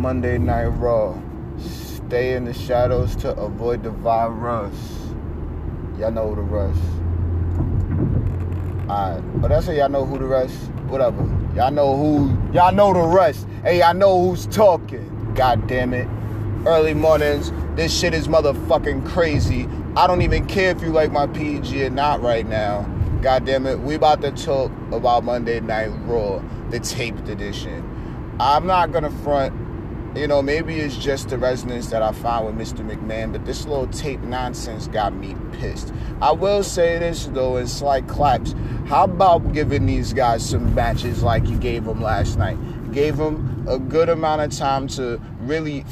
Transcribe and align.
Monday 0.00 0.38
Night 0.38 0.64
Raw. 0.64 1.14
Stay 1.58 2.32
in 2.32 2.46
the 2.46 2.54
shadows 2.54 3.14
to 3.16 3.36
avoid 3.36 3.82
the 3.82 3.90
virus. 3.90 4.74
Y'all 5.98 6.10
know 6.10 6.34
the 6.34 6.40
rest. 6.40 6.80
Alright. 8.88 9.42
But 9.42 9.48
that's 9.48 9.68
it, 9.68 9.76
y'all 9.76 9.90
know 9.90 10.06
who 10.06 10.18
the 10.18 10.24
rest. 10.24 10.54
Whatever. 10.88 11.20
Y'all 11.54 11.70
know 11.70 11.98
who 11.98 12.34
y'all 12.54 12.72
know 12.72 12.94
the 12.94 13.14
rest. 13.14 13.46
Hey, 13.62 13.80
y'all 13.80 13.92
know 13.92 14.26
who's 14.26 14.46
talking. 14.46 15.34
God 15.34 15.66
damn 15.68 15.92
it. 15.92 16.08
Early 16.66 16.94
mornings. 16.94 17.52
This 17.76 17.94
shit 17.94 18.14
is 18.14 18.26
motherfucking 18.26 19.06
crazy. 19.06 19.68
I 19.96 20.06
don't 20.06 20.22
even 20.22 20.46
care 20.46 20.70
if 20.70 20.80
you 20.80 20.88
like 20.88 21.12
my 21.12 21.26
PG 21.26 21.84
or 21.84 21.90
not 21.90 22.22
right 22.22 22.48
now. 22.48 22.84
God 23.20 23.44
damn 23.44 23.66
it. 23.66 23.80
We 23.80 23.96
about 23.96 24.22
to 24.22 24.30
talk 24.32 24.72
about 24.92 25.24
Monday 25.24 25.60
Night 25.60 25.90
Raw, 26.06 26.42
the 26.70 26.80
taped 26.80 27.28
edition. 27.28 27.86
I'm 28.40 28.66
not 28.66 28.92
gonna 28.92 29.10
front 29.10 29.69
you 30.14 30.26
know, 30.26 30.42
maybe 30.42 30.80
it's 30.80 30.96
just 30.96 31.28
the 31.28 31.38
resonance 31.38 31.88
that 31.90 32.02
I 32.02 32.10
find 32.12 32.46
with 32.46 32.56
Mr. 32.56 32.84
McMahon, 32.84 33.32
but 33.32 33.44
this 33.44 33.64
little 33.66 33.86
tape 33.86 34.20
nonsense 34.20 34.88
got 34.88 35.14
me 35.14 35.36
pissed. 35.52 35.92
I 36.20 36.32
will 36.32 36.64
say 36.64 36.98
this 36.98 37.26
though, 37.26 37.56
in 37.58 37.68
slight 37.68 38.08
claps. 38.08 38.54
How 38.86 39.04
about 39.04 39.52
giving 39.52 39.86
these 39.86 40.12
guys 40.12 40.48
some 40.48 40.74
matches 40.74 41.22
like 41.22 41.46
you 41.46 41.56
gave 41.56 41.84
them 41.84 42.02
last 42.02 42.38
night? 42.38 42.58
Gave 42.92 43.18
them 43.18 43.66
a 43.68 43.78
good 43.78 44.08
amount 44.08 44.42
of 44.42 44.50
time 44.50 44.88
to 44.88 45.20
really 45.42 45.84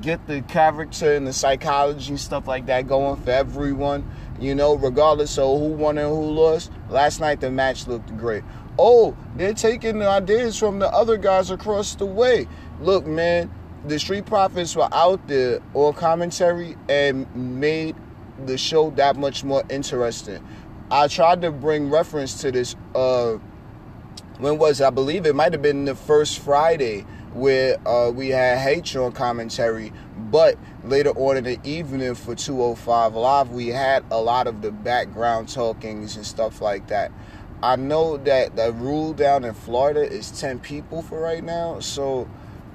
get 0.00 0.26
the 0.26 0.40
character 0.42 1.14
and 1.14 1.26
the 1.26 1.32
psychology 1.32 2.08
and 2.08 2.18
stuff 2.18 2.48
like 2.48 2.66
that 2.66 2.88
going 2.88 3.20
for 3.22 3.30
everyone. 3.30 4.10
You 4.40 4.54
know, 4.54 4.76
regardless 4.76 5.36
of 5.36 5.58
who 5.58 5.68
won 5.72 5.98
and 5.98 6.08
who 6.08 6.22
lost. 6.22 6.70
Last 6.88 7.20
night 7.20 7.40
the 7.40 7.50
match 7.50 7.86
looked 7.86 8.16
great. 8.16 8.44
Oh, 8.78 9.16
they're 9.36 9.52
taking 9.52 9.98
the 9.98 10.08
ideas 10.08 10.56
from 10.56 10.78
the 10.78 10.88
other 10.88 11.16
guys 11.16 11.50
across 11.50 11.96
the 11.96 12.06
way. 12.06 12.46
Look, 12.80 13.04
man, 13.04 13.50
the 13.86 13.98
Street 13.98 14.26
Profits 14.26 14.74
were 14.74 14.88
out 14.92 15.26
there 15.28 15.60
or 15.74 15.92
commentary 15.92 16.76
and 16.88 17.26
made 17.34 17.94
the 18.46 18.58
show 18.58 18.90
that 18.90 19.16
much 19.16 19.44
more 19.44 19.62
interesting. 19.68 20.46
I 20.90 21.08
tried 21.08 21.42
to 21.42 21.50
bring 21.50 21.90
reference 21.90 22.40
to 22.42 22.52
this. 22.52 22.76
Uh, 22.94 23.38
when 24.38 24.58
was? 24.58 24.80
I 24.80 24.90
believe 24.90 25.26
it 25.26 25.34
might 25.34 25.52
have 25.52 25.62
been 25.62 25.84
the 25.84 25.94
first 25.94 26.38
Friday 26.38 27.04
where 27.34 27.76
uh, 27.86 28.10
we 28.10 28.28
had 28.28 28.66
H 28.66 28.96
on 28.96 29.12
commentary, 29.12 29.92
but 30.30 30.56
later 30.84 31.10
on 31.10 31.36
in 31.36 31.44
the 31.44 31.58
evening 31.62 32.14
for 32.14 32.34
205 32.34 33.14
Live, 33.14 33.50
we 33.50 33.68
had 33.68 34.04
a 34.10 34.20
lot 34.20 34.46
of 34.46 34.62
the 34.62 34.70
background 34.70 35.48
talkings 35.48 36.16
and 36.16 36.24
stuff 36.24 36.60
like 36.60 36.86
that. 36.88 37.12
I 37.62 37.76
know 37.76 38.16
that 38.18 38.56
the 38.56 38.72
rule 38.72 39.12
down 39.12 39.44
in 39.44 39.52
Florida 39.52 40.02
is 40.02 40.30
10 40.40 40.60
people 40.60 41.02
for 41.02 41.20
right 41.20 41.42
now, 41.42 41.80
so 41.80 42.28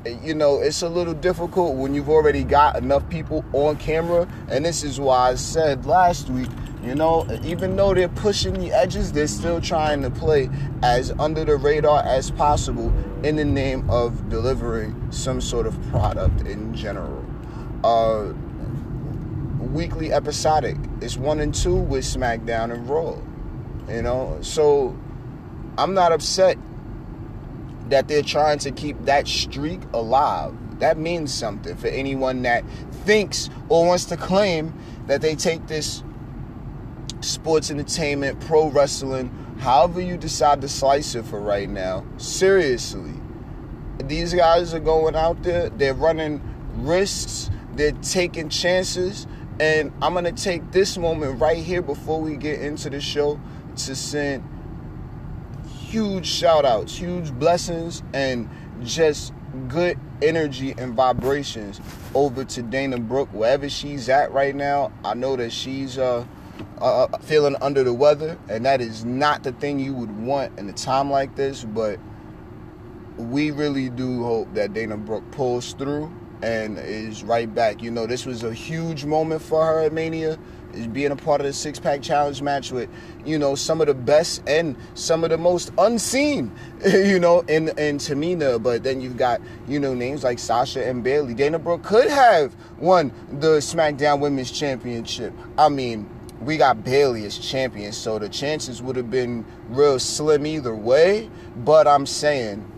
you 0.06 0.34
know, 0.34 0.60
it's 0.60 0.82
a 0.82 0.90
little 0.90 1.14
difficult 1.14 1.76
when 1.76 1.94
you've 1.94 2.10
already 2.10 2.44
got 2.44 2.78
enough 2.78 3.08
people 3.10 3.46
on 3.54 3.78
camera. 3.78 4.28
And 4.50 4.66
this 4.66 4.84
is 4.84 5.00
why 5.00 5.32
I 5.32 5.36
said 5.36 5.86
last 5.86 6.30
week, 6.30 6.50
you 6.84 6.96
know, 6.96 7.26
even 7.44 7.76
though 7.76 7.94
they're 7.94 8.10
pushing 8.10 8.54
the 8.56 8.72
edges, 8.74 9.14
they're 9.14 9.28
still 9.28 9.62
trying 9.62 10.02
to 10.02 10.10
play 10.10 10.50
as 10.82 11.12
under 11.12 11.46
the 11.46 11.56
radar 11.56 12.04
as 12.04 12.32
possible 12.32 12.94
in 13.24 13.38
the 13.38 13.46
name 13.46 13.90
of 13.90 14.30
delivering 14.30 15.12
some 15.12 15.40
sort 15.40 15.66
of 15.66 15.82
product 15.90 16.42
in 16.42 16.74
general. 16.76 17.24
Uh, 17.86 18.34
weekly 19.60 20.12
episodic. 20.12 20.76
It's 21.02 21.18
one 21.18 21.40
and 21.40 21.54
two 21.54 21.76
with 21.76 22.04
SmackDown 22.04 22.74
and 22.74 22.90
Raw. 22.90 23.18
You 23.88 24.02
know, 24.02 24.38
so 24.42 24.98
I'm 25.78 25.94
not 25.94 26.12
upset 26.12 26.58
that 27.90 28.08
they're 28.08 28.24
trying 28.24 28.60
to 28.60 28.72
keep 28.72 28.98
that 29.06 29.28
streak 29.28 29.82
alive. 29.94 30.54
That 30.80 30.98
means 30.98 31.34
something 31.34 31.76
for 31.78 31.88
anyone 31.88 32.42
that 32.44 32.64
thinks 33.06 33.50
or 33.70 33.86
wants 33.86 34.06
to 34.06 34.18
claim 34.18 34.74
that 35.08 35.22
they 35.22 35.36
take 35.36 35.68
this 35.68 36.04
sports 37.22 37.72
entertainment, 37.72 38.40
pro 38.42 38.68
wrestling, 38.70 39.30
however 39.60 40.02
you 40.02 40.18
decide 40.18 40.62
to 40.62 40.68
slice 40.68 41.16
it 41.16 41.26
for 41.26 41.40
right 41.40 41.70
now, 41.70 42.06
seriously. 42.18 43.14
These 44.04 44.34
guys 44.34 44.74
are 44.74 44.80
going 44.80 45.16
out 45.16 45.44
there, 45.44 45.70
they're 45.70 45.94
running 45.94 46.42
risks, 46.78 47.50
they're 47.76 47.92
taking 47.92 48.50
chances, 48.50 49.28
and 49.60 49.94
I'm 50.02 50.14
going 50.14 50.26
to 50.26 50.32
take 50.32 50.72
this 50.72 50.98
moment 50.98 51.40
right 51.40 51.58
here 51.58 51.82
before 51.82 52.20
we 52.20 52.36
get 52.36 52.60
into 52.62 52.90
the 52.90 53.00
show 53.00 53.40
to 53.78 53.96
send 53.96 54.44
huge 55.94 56.26
shout 56.26 56.66
outs, 56.66 56.98
huge 56.98 57.32
blessings, 57.34 58.02
and 58.16 58.50
just 58.84 59.32
good 59.68 59.96
energy 60.24 60.74
and 60.80 60.96
vibrations 60.96 61.80
over 62.16 62.44
to 62.44 62.64
Dana 62.64 62.98
Brooke, 62.98 63.30
wherever 63.32 63.70
she's 63.70 64.10
at 64.10 64.32
right 64.32 64.56
now. 64.56 64.92
I 65.06 65.14
know 65.14 65.36
that 65.36 65.52
she's 65.52 66.00
uh, 66.00 66.26
uh, 66.82 67.04
uh, 67.04 67.18
feeling 67.20 67.56
under 67.62 67.84
the 67.84 67.94
weather, 67.94 68.40
and 68.50 68.66
that 68.66 68.82
is 68.82 69.06
not 69.06 69.44
the 69.44 69.52
thing 69.52 69.78
you 69.78 69.94
would 69.94 70.18
want 70.18 70.58
in 70.58 70.68
a 70.68 70.74
time 70.74 71.12
like 71.12 71.36
this, 71.36 71.64
but 71.64 72.00
we 73.16 73.52
really 73.52 73.92
do 73.92 74.24
hope 74.24 74.52
that 74.56 74.74
Dana 74.74 74.98
Brooke 74.98 75.30
pulls 75.30 75.74
through 75.74 76.12
and 76.42 76.80
is 76.80 77.24
right 77.24 77.54
back. 77.54 77.84
You 77.84 77.92
know, 77.92 78.08
this 78.08 78.26
was 78.26 78.42
a 78.44 78.52
huge 78.52 79.06
moment 79.06 79.44
for 79.44 79.64
her 79.64 79.82
at 79.82 79.94
Mania 79.94 80.40
being 80.92 81.12
a 81.12 81.16
part 81.16 81.42
of 81.42 81.48
the 81.48 81.54
six 81.54 81.80
pack 81.80 82.02
challenge 82.02 82.42
match 82.42 82.72
with, 82.72 82.90
you 83.26 83.38
know, 83.38 83.56
some 83.56 83.82
of 83.82 83.88
the 83.88 83.94
best 83.94 84.42
and 84.48 84.76
some 84.94 85.24
of 85.24 85.30
the 85.30 85.38
most 85.38 85.72
unseen, 85.78 86.52
you 86.86 87.20
know, 87.20 87.42
in 87.42 87.70
in 87.78 87.98
Tamina. 87.98 88.62
But 88.62 88.84
then 88.84 89.02
you've 89.02 89.18
got, 89.18 89.42
you 89.68 89.80
know, 89.80 89.94
names 89.94 90.24
like 90.24 90.40
Sasha 90.40 90.86
and 90.86 91.04
Bayley 91.04 91.34
Dana 91.34 91.60
Brooke 91.60 91.84
could 91.84 92.10
have 92.10 92.56
won 92.78 93.12
the 93.32 93.58
SmackDown 93.58 94.20
Women's 94.20 94.52
Championship. 94.52 95.34
I 95.58 95.70
mean, 95.70 96.10
we 96.42 96.58
got 96.58 96.84
Bayley 96.84 97.26
as 97.26 97.38
champion, 97.38 97.94
so 97.94 98.20
the 98.20 98.30
chances 98.30 98.82
would 98.82 98.96
have 98.96 99.10
been 99.10 99.46
real 99.70 100.00
slim 100.00 100.46
either 100.46 100.76
way. 100.76 101.30
But 101.56 101.88
I'm 101.88 102.06
saying 102.06 102.70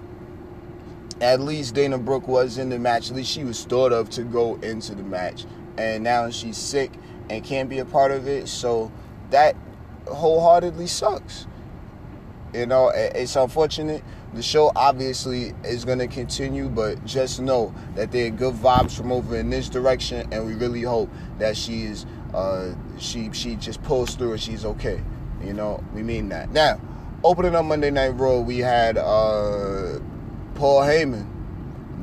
at 1.21 1.39
least 1.39 1.75
Dana 1.75 1.97
Brooke 1.97 2.27
was 2.27 2.57
in 2.57 2.69
the 2.69 2.79
match. 2.79 3.09
At 3.09 3.15
least 3.15 3.31
she 3.31 3.43
was 3.43 3.63
thought 3.63 3.93
of 3.93 4.09
to 4.11 4.23
go 4.23 4.55
into 4.55 4.95
the 4.95 5.03
match. 5.03 5.45
And 5.77 6.03
now 6.03 6.29
she's 6.29 6.57
sick 6.57 6.91
and 7.29 7.43
can't 7.43 7.69
be 7.69 7.79
a 7.79 7.85
part 7.85 8.11
of 8.11 8.27
it. 8.27 8.47
So 8.47 8.91
that 9.31 9.55
wholeheartedly 10.07 10.87
sucks. 10.87 11.47
You 12.53 12.65
know, 12.65 12.89
it's 12.89 13.35
unfortunate. 13.35 14.01
The 14.33 14.41
show 14.41 14.71
obviously 14.75 15.53
is 15.65 15.83
going 15.83 15.99
to 15.99 16.07
continue, 16.07 16.69
but 16.69 17.03
just 17.05 17.41
know 17.41 17.73
that 17.95 18.11
there 18.11 18.27
are 18.27 18.29
good 18.29 18.53
vibes 18.53 18.95
from 18.95 19.11
over 19.11 19.35
in 19.35 19.49
this 19.49 19.67
direction, 19.67 20.27
and 20.31 20.45
we 20.45 20.53
really 20.53 20.81
hope 20.81 21.09
that 21.37 21.57
she 21.57 21.83
is, 21.83 22.05
uh, 22.33 22.73
she 22.97 23.29
she 23.33 23.55
just 23.55 23.83
pulls 23.83 24.15
through 24.15 24.33
and 24.33 24.41
she's 24.41 24.63
okay. 24.63 25.01
You 25.43 25.53
know, 25.53 25.83
we 25.93 26.01
mean 26.01 26.29
that. 26.29 26.51
Now, 26.51 26.79
opening 27.23 27.55
up 27.55 27.65
Monday 27.65 27.91
Night 27.91 28.09
Raw, 28.09 28.39
we 28.39 28.59
had 28.59 28.97
uh, 28.97 29.99
Paul 30.55 30.81
Heyman 30.81 31.34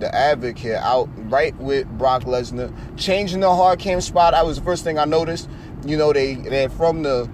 the 0.02 0.14
advocate 0.14 0.74
out 0.74 1.08
right 1.30 1.56
with 1.56 1.86
Brock 1.96 2.24
Lesnar, 2.24 2.72
changing 2.96 3.40
the 3.40 3.54
hard 3.54 3.78
cam 3.78 4.00
spot. 4.00 4.34
I 4.34 4.42
was 4.42 4.58
the 4.58 4.64
first 4.64 4.82
thing 4.84 4.98
I 4.98 5.04
noticed. 5.04 5.48
You 5.86 5.96
know, 5.96 6.12
they 6.12 6.34
they 6.34 6.68
from 6.68 7.02
the 7.02 7.30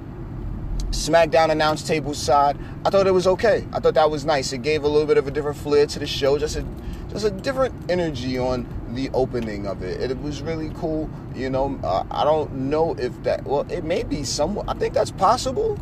SmackDown 0.91 1.51
announce 1.51 1.83
table 1.83 2.15
side. 2.15 2.59
I 2.85 2.91
thought 2.91 3.07
it 3.07 3.13
was 3.13 3.27
okay. 3.27 3.67
I 3.73 3.81
thought 3.81 3.95
that 3.95 4.11
was 4.11 4.25
nice. 4.25 4.53
It 4.53 4.63
gave 4.63 4.85
a 4.85 4.89
little 4.89 5.07
bit 5.07 5.17
of 5.17 5.27
a 5.27 5.31
different 5.31 5.57
flair 5.57 5.87
to 5.87 5.99
the 5.99 6.07
show, 6.07 6.39
just 6.39 6.57
a 6.57 6.65
just 7.11 7.25
a 7.25 7.31
different 7.31 7.75
energy 7.91 8.39
on 8.39 8.67
the 8.95 9.11
opening 9.15 9.67
of 9.67 9.83
it. 9.83 10.11
It 10.11 10.21
was 10.21 10.43
really 10.43 10.71
cool. 10.75 11.09
You 11.35 11.49
know, 11.49 11.79
uh, 11.83 12.05
I 12.11 12.25
don't 12.25 12.53
know 12.53 12.95
if 12.99 13.23
that. 13.23 13.45
Well, 13.45 13.67
it 13.71 13.83
may 13.83 14.03
be 14.03 14.25
somewhat. 14.25 14.69
I 14.69 14.75
think 14.75 14.93
that's 14.93 15.11
possible 15.11 15.79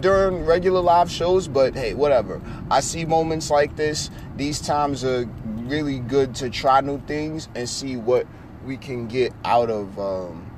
during 0.00 0.44
regular 0.44 0.80
live 0.80 1.10
shows, 1.10 1.46
but 1.46 1.74
hey, 1.74 1.94
whatever. 1.94 2.40
I 2.70 2.80
see 2.80 3.04
moments 3.04 3.50
like 3.50 3.76
this. 3.76 4.10
These 4.36 4.60
times 4.60 5.04
are 5.04 5.28
really 5.66 5.98
good 5.98 6.34
to 6.36 6.50
try 6.50 6.80
new 6.80 7.00
things 7.06 7.48
and 7.54 7.68
see 7.68 7.96
what 7.96 8.26
we 8.64 8.76
can 8.76 9.06
get 9.06 9.32
out 9.44 9.70
of 9.70 9.98
um, 9.98 10.50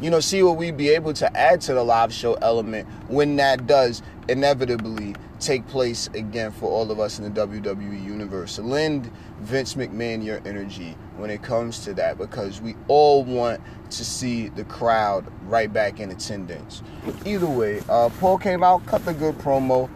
you 0.00 0.10
know 0.10 0.20
see 0.20 0.42
what 0.42 0.56
we'd 0.56 0.76
be 0.76 0.90
able 0.90 1.12
to 1.12 1.36
add 1.36 1.60
to 1.62 1.74
the 1.74 1.82
live 1.82 2.12
show 2.12 2.34
element 2.34 2.86
when 3.08 3.36
that 3.36 3.66
does 3.66 4.02
inevitably 4.28 5.14
take 5.40 5.66
place 5.68 6.08
again 6.14 6.50
for 6.50 6.70
all 6.70 6.90
of 6.90 6.98
us 6.98 7.18
in 7.18 7.32
the 7.32 7.46
WWE 7.46 8.04
universe. 8.04 8.58
Lend 8.58 9.10
Vince 9.40 9.74
McMahon 9.74 10.24
your 10.24 10.40
energy 10.46 10.96
when 11.16 11.30
it 11.30 11.42
comes 11.42 11.80
to 11.84 11.94
that 11.94 12.18
because 12.18 12.60
we 12.60 12.74
all 12.88 13.24
want 13.24 13.60
to 13.90 14.04
see 14.04 14.48
the 14.48 14.64
crowd 14.64 15.26
right 15.42 15.72
back 15.72 16.00
in 16.00 16.10
attendance. 16.10 16.82
Either 17.24 17.46
way, 17.46 17.82
uh, 17.88 18.08
Paul 18.20 18.38
came 18.38 18.62
out, 18.62 18.84
cut 18.86 19.04
the 19.04 19.14
good 19.14 19.36
promo. 19.38 19.90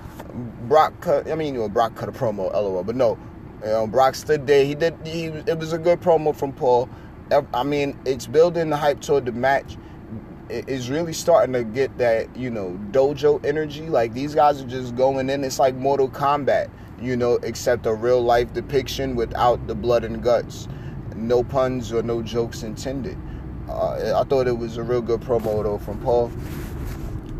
Brock 0.68 1.00
cut, 1.00 1.30
I 1.30 1.34
mean, 1.34 1.58
well, 1.58 1.68
Brock 1.68 1.96
cut 1.96 2.08
a 2.08 2.12
promo, 2.12 2.52
lol, 2.52 2.84
but 2.84 2.94
no, 2.94 3.18
you 3.62 3.68
know, 3.68 3.86
Brock 3.86 4.14
stood 4.14 4.46
there. 4.46 4.64
He 4.64 4.74
did. 4.74 4.96
He 5.04 5.26
it 5.26 5.58
was 5.58 5.72
a 5.72 5.78
good 5.78 6.00
promo 6.00 6.34
from 6.34 6.52
Paul. 6.52 6.88
I 7.54 7.62
mean, 7.62 7.98
it's 8.04 8.26
building 8.26 8.70
the 8.70 8.76
hype 8.76 9.00
toward 9.00 9.26
the 9.26 9.32
match. 9.32 9.76
It's 10.48 10.88
really 10.88 11.12
starting 11.12 11.52
to 11.52 11.62
get 11.62 11.96
that 11.98 12.34
you 12.36 12.50
know 12.50 12.78
dojo 12.90 13.44
energy. 13.44 13.88
Like 13.88 14.14
these 14.14 14.34
guys 14.34 14.60
are 14.62 14.66
just 14.66 14.96
going 14.96 15.30
in. 15.30 15.44
It's 15.44 15.58
like 15.58 15.74
Mortal 15.76 16.08
Kombat. 16.08 16.70
you 17.00 17.16
know, 17.16 17.34
except 17.42 17.86
a 17.86 17.94
real 17.94 18.20
life 18.22 18.52
depiction 18.52 19.16
without 19.16 19.66
the 19.66 19.74
blood 19.74 20.04
and 20.04 20.22
guts. 20.22 20.68
No 21.16 21.42
puns 21.42 21.92
or 21.92 22.02
no 22.02 22.22
jokes 22.22 22.62
intended. 22.62 23.16
Uh, 23.68 24.20
I 24.20 24.24
thought 24.28 24.46
it 24.46 24.58
was 24.58 24.76
a 24.76 24.82
real 24.82 25.00
good 25.00 25.20
promo 25.20 25.62
though 25.62 25.78
from 25.78 26.00
Paul, 26.00 26.30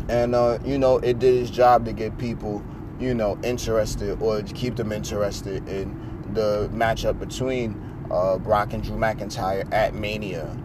and 0.09 0.33
uh, 0.33 0.59
you 0.63 0.77
know, 0.77 0.97
it 0.97 1.19
did 1.19 1.35
its 1.41 1.51
job 1.51 1.85
to 1.85 1.93
get 1.93 2.17
people, 2.17 2.63
you 2.99 3.13
know, 3.13 3.37
interested 3.43 4.21
or 4.21 4.41
keep 4.43 4.75
them 4.75 4.91
interested 4.91 5.67
in 5.67 6.10
the 6.33 6.69
matchup 6.73 7.19
between 7.19 7.79
uh, 8.11 8.37
Brock 8.37 8.73
and 8.73 8.83
Drew 8.83 8.97
McIntyre 8.97 9.71
at 9.73 9.93
Mania, 9.93 10.55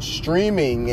streaming 0.00 0.90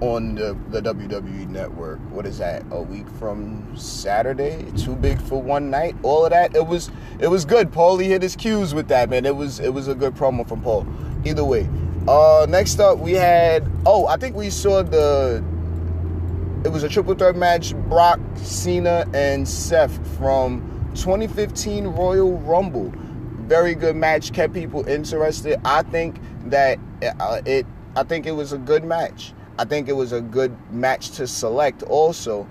on 0.00 0.36
the, 0.36 0.56
the 0.68 0.80
WWE 0.80 1.48
network. 1.48 1.98
What 2.10 2.24
is 2.26 2.38
that? 2.38 2.62
A 2.70 2.80
week 2.80 3.08
from 3.18 3.76
Saturday? 3.76 4.70
Too 4.76 4.94
big 4.94 5.20
for 5.20 5.42
one 5.42 5.70
night? 5.70 5.96
All 6.02 6.24
of 6.24 6.30
that. 6.30 6.54
It 6.54 6.66
was 6.66 6.90
it 7.18 7.28
was 7.28 7.44
good. 7.44 7.70
Paulie 7.70 8.04
hit 8.04 8.22
his 8.22 8.36
cues 8.36 8.74
with 8.74 8.88
that, 8.88 9.10
man. 9.10 9.26
It 9.26 9.34
was 9.36 9.60
it 9.60 9.70
was 9.70 9.88
a 9.88 9.94
good 9.94 10.14
promo 10.14 10.46
from 10.46 10.62
Paul. 10.62 10.86
Either 11.24 11.44
way. 11.44 11.68
Uh 12.06 12.46
next 12.48 12.78
up 12.78 12.98
we 12.98 13.12
had 13.12 13.68
oh, 13.86 14.06
I 14.06 14.16
think 14.16 14.36
we 14.36 14.50
saw 14.50 14.82
the 14.82 15.42
it 16.64 16.68
was 16.68 16.82
a 16.82 16.88
triple 16.88 17.14
threat 17.14 17.36
match, 17.36 17.74
Brock, 17.88 18.18
Cena, 18.36 19.08
and 19.14 19.48
Seth 19.48 19.96
from 20.16 20.90
2015 20.94 21.86
Royal 21.86 22.36
Rumble. 22.38 22.92
Very 23.48 23.74
good 23.74 23.96
match, 23.96 24.34
kept 24.34 24.52
people 24.52 24.86
interested. 24.86 25.58
I 25.64 25.82
think 25.82 26.20
that 26.50 26.78
uh, 27.18 27.40
it 27.46 27.64
I 27.96 28.02
think 28.02 28.26
it 28.26 28.32
was 28.32 28.52
a 28.52 28.58
good 28.58 28.84
match. 28.84 29.32
I 29.58 29.64
think 29.64 29.88
it 29.88 29.94
was 29.94 30.12
a 30.12 30.20
good 30.20 30.54
match 30.70 31.12
to 31.12 31.26
select 31.26 31.82
also, 31.82 32.46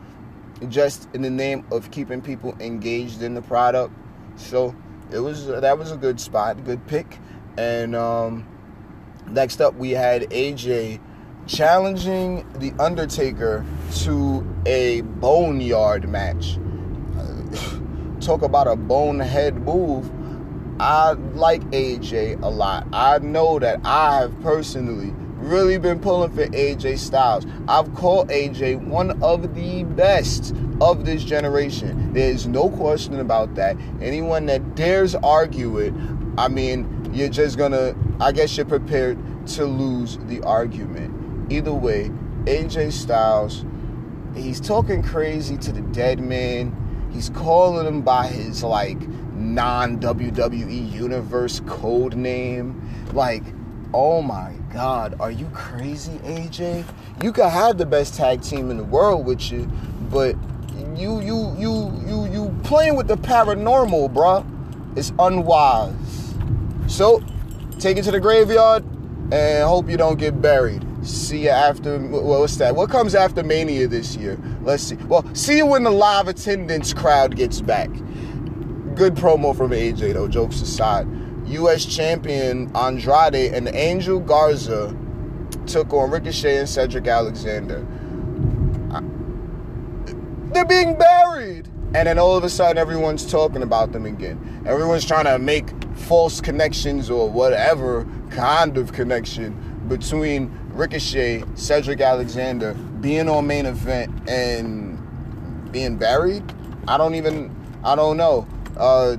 just 0.70 1.08
in 1.14 1.22
the 1.22 1.30
name 1.30 1.66
of 1.72 1.92
keeping 1.92 2.20
people 2.20 2.58
engaged 2.60 3.22
in 3.22 3.36
the 3.36 3.44
product. 3.44 3.94
So 4.38 4.76
it 5.12 5.20
was 5.20 5.46
that 5.46 5.78
was 5.78 5.92
a 5.92 5.98
good 5.98 6.20
spot, 6.20 6.64
good 6.66 6.86
pick. 6.88 7.20
And 7.60 7.96
um, 7.96 8.48
next 9.28 9.62
up, 9.62 9.76
we 9.76 9.92
had 9.92 10.24
AJ 10.32 11.00
challenging 11.46 12.44
the 12.56 12.74
Undertaker 12.80 13.64
to 13.98 14.46
a 14.66 15.02
boneyard 15.02 16.10
match. 16.10 16.58
talk 18.20 18.42
about 18.42 18.68
a 18.68 18.76
bonehead 18.76 19.56
move. 19.62 20.12
I 20.80 21.14
like 21.34 21.62
AJ 21.72 22.42
a 22.42 22.50
lot. 22.50 22.88
I 22.94 23.18
know 23.20 23.58
that 23.60 23.80
I 23.84 24.20
have 24.20 24.40
personally 24.42 25.12
really 25.38 25.78
been 25.78 26.00
pulling 26.00 26.32
for 26.32 26.46
AJ 26.48 27.00
Styles. 27.00 27.46
I've 27.68 27.94
called 27.96 28.30
AJ 28.30 28.86
one 28.86 29.22
of 29.24 29.56
the 29.56 29.84
best 29.84 30.54
of 30.82 31.06
this 31.06 31.24
generation. 31.24 32.14
There's 32.14 32.46
no 32.46 32.70
question 32.70 33.20
about 33.20 33.56
that. 33.56 33.78
Anyone 34.02 34.46
that 34.48 34.76
dares 34.76 35.16
argue 35.16 35.78
it, 35.80 35.94
I 36.38 36.48
mean, 36.48 37.10
you're 37.14 37.30
just 37.30 37.58
gonna, 37.58 37.96
I 38.20 38.32
guess 38.32 38.56
you're 38.58 38.66
prepared 38.66 39.18
to 39.48 39.66
lose 39.66 40.18
the 40.28 40.42
argument. 40.44 41.52
Either 41.52 41.74
way, 41.74 42.12
AJ 42.46 42.92
Styles, 42.92 43.66
he's 44.36 44.60
talking 44.60 45.02
crazy 45.02 45.58
to 45.58 45.72
the 45.72 45.82
dead 45.82 46.20
man. 46.20 46.76
He's 47.12 47.30
calling 47.30 47.88
him 47.88 48.02
by 48.02 48.28
his 48.28 48.64
like 48.64 49.00
non 49.58 50.00
WWE 50.00 50.94
universe 50.94 51.62
code 51.66 52.16
name. 52.16 52.80
Like, 53.12 53.42
oh 53.92 54.22
my 54.22 54.54
God, 54.72 55.20
are 55.20 55.32
you 55.32 55.48
crazy, 55.48 56.12
AJ? 56.20 56.86
You 57.24 57.32
could 57.34 57.50
have 57.50 57.80
the 57.80 57.86
best 57.88 58.14
tag 58.14 58.44
team 58.44 58.70
in 58.70 58.78
the 58.78 58.84
world 58.84 59.26
with 59.26 59.52
you, 59.52 59.66
but 60.12 60.36
you 60.96 61.22
you 61.22 61.56
you 61.58 61.92
you 62.06 62.28
you 62.32 62.56
playing 62.64 62.96
with 62.96 63.08
the 63.08 63.18
paranormal, 63.18 64.14
bruh. 64.14 64.46
It's 64.96 65.12
unwise. 65.18 66.36
So 66.86 67.24
take 67.80 67.98
it 67.98 68.04
to 68.04 68.12
the 68.12 68.20
graveyard 68.20 68.84
and 69.32 69.68
hope 69.68 69.90
you 69.90 69.98
don't 69.98 70.20
get 70.20 70.40
buried. 70.40 70.86
See 71.02 71.46
you 71.46 71.50
after. 71.50 71.98
Well, 71.98 72.42
what's 72.42 72.58
that? 72.58 72.76
What 72.76 72.92
comes 72.92 73.16
after 73.16 73.42
Mania 73.42 73.88
this 73.88 74.16
year? 74.16 74.38
Let's 74.62 74.84
see. 74.84 74.98
Well, 75.08 75.26
see 75.34 75.58
you 75.58 75.66
when 75.66 75.84
the 75.84 75.90
live 75.92 76.28
attendance 76.28 76.94
crowd 76.94 77.36
gets 77.36 77.60
back. 77.60 77.90
Good 78.98 79.14
promo 79.14 79.56
from 79.56 79.70
AJ 79.74 80.16
though. 80.16 80.28
Jokes 80.28 80.60
aside. 80.60 81.08
U.S. 81.46 81.86
champion 81.86 82.76
Andrade 82.76 83.54
and 83.54 83.68
Angel 83.68 84.20
Garza 84.20 84.98
took 85.68 85.94
on 85.94 86.10
Ricochet 86.10 86.58
and 86.58 86.68
Cedric 86.68 87.08
Alexander. 87.08 87.86
They're 90.52 90.66
being 90.66 90.98
buried. 90.98 91.68
And 91.94 92.08
then 92.08 92.18
all 92.18 92.36
of 92.36 92.44
a 92.44 92.50
sudden, 92.50 92.80
everyone's 92.80 93.30
talking 93.30 93.62
about 93.62 93.92
them 93.92 94.08
again. 94.08 94.64
Everyone's 94.66 95.06
trying 95.06 95.26
to 95.26 95.38
make 95.38 95.70
false 95.94 96.42
connections 96.42 97.12
or 97.12 97.30
whatever 97.30 98.08
kind 98.32 98.80
of 98.80 98.94
connection 98.94 99.86
between 99.88 100.52
Ricochet, 100.72 101.44
Cedric 101.54 102.02
Alexander 102.02 102.74
being 102.74 103.30
on 103.30 103.46
main 103.46 103.68
event 103.68 104.28
and 104.28 104.98
being 105.72 105.98
buried. 105.98 106.44
I 106.88 106.98
don't 106.98 107.14
even, 107.14 107.56
I 107.84 107.96
don't 107.96 108.18
know. 108.18 108.48
Uh, 108.78 109.18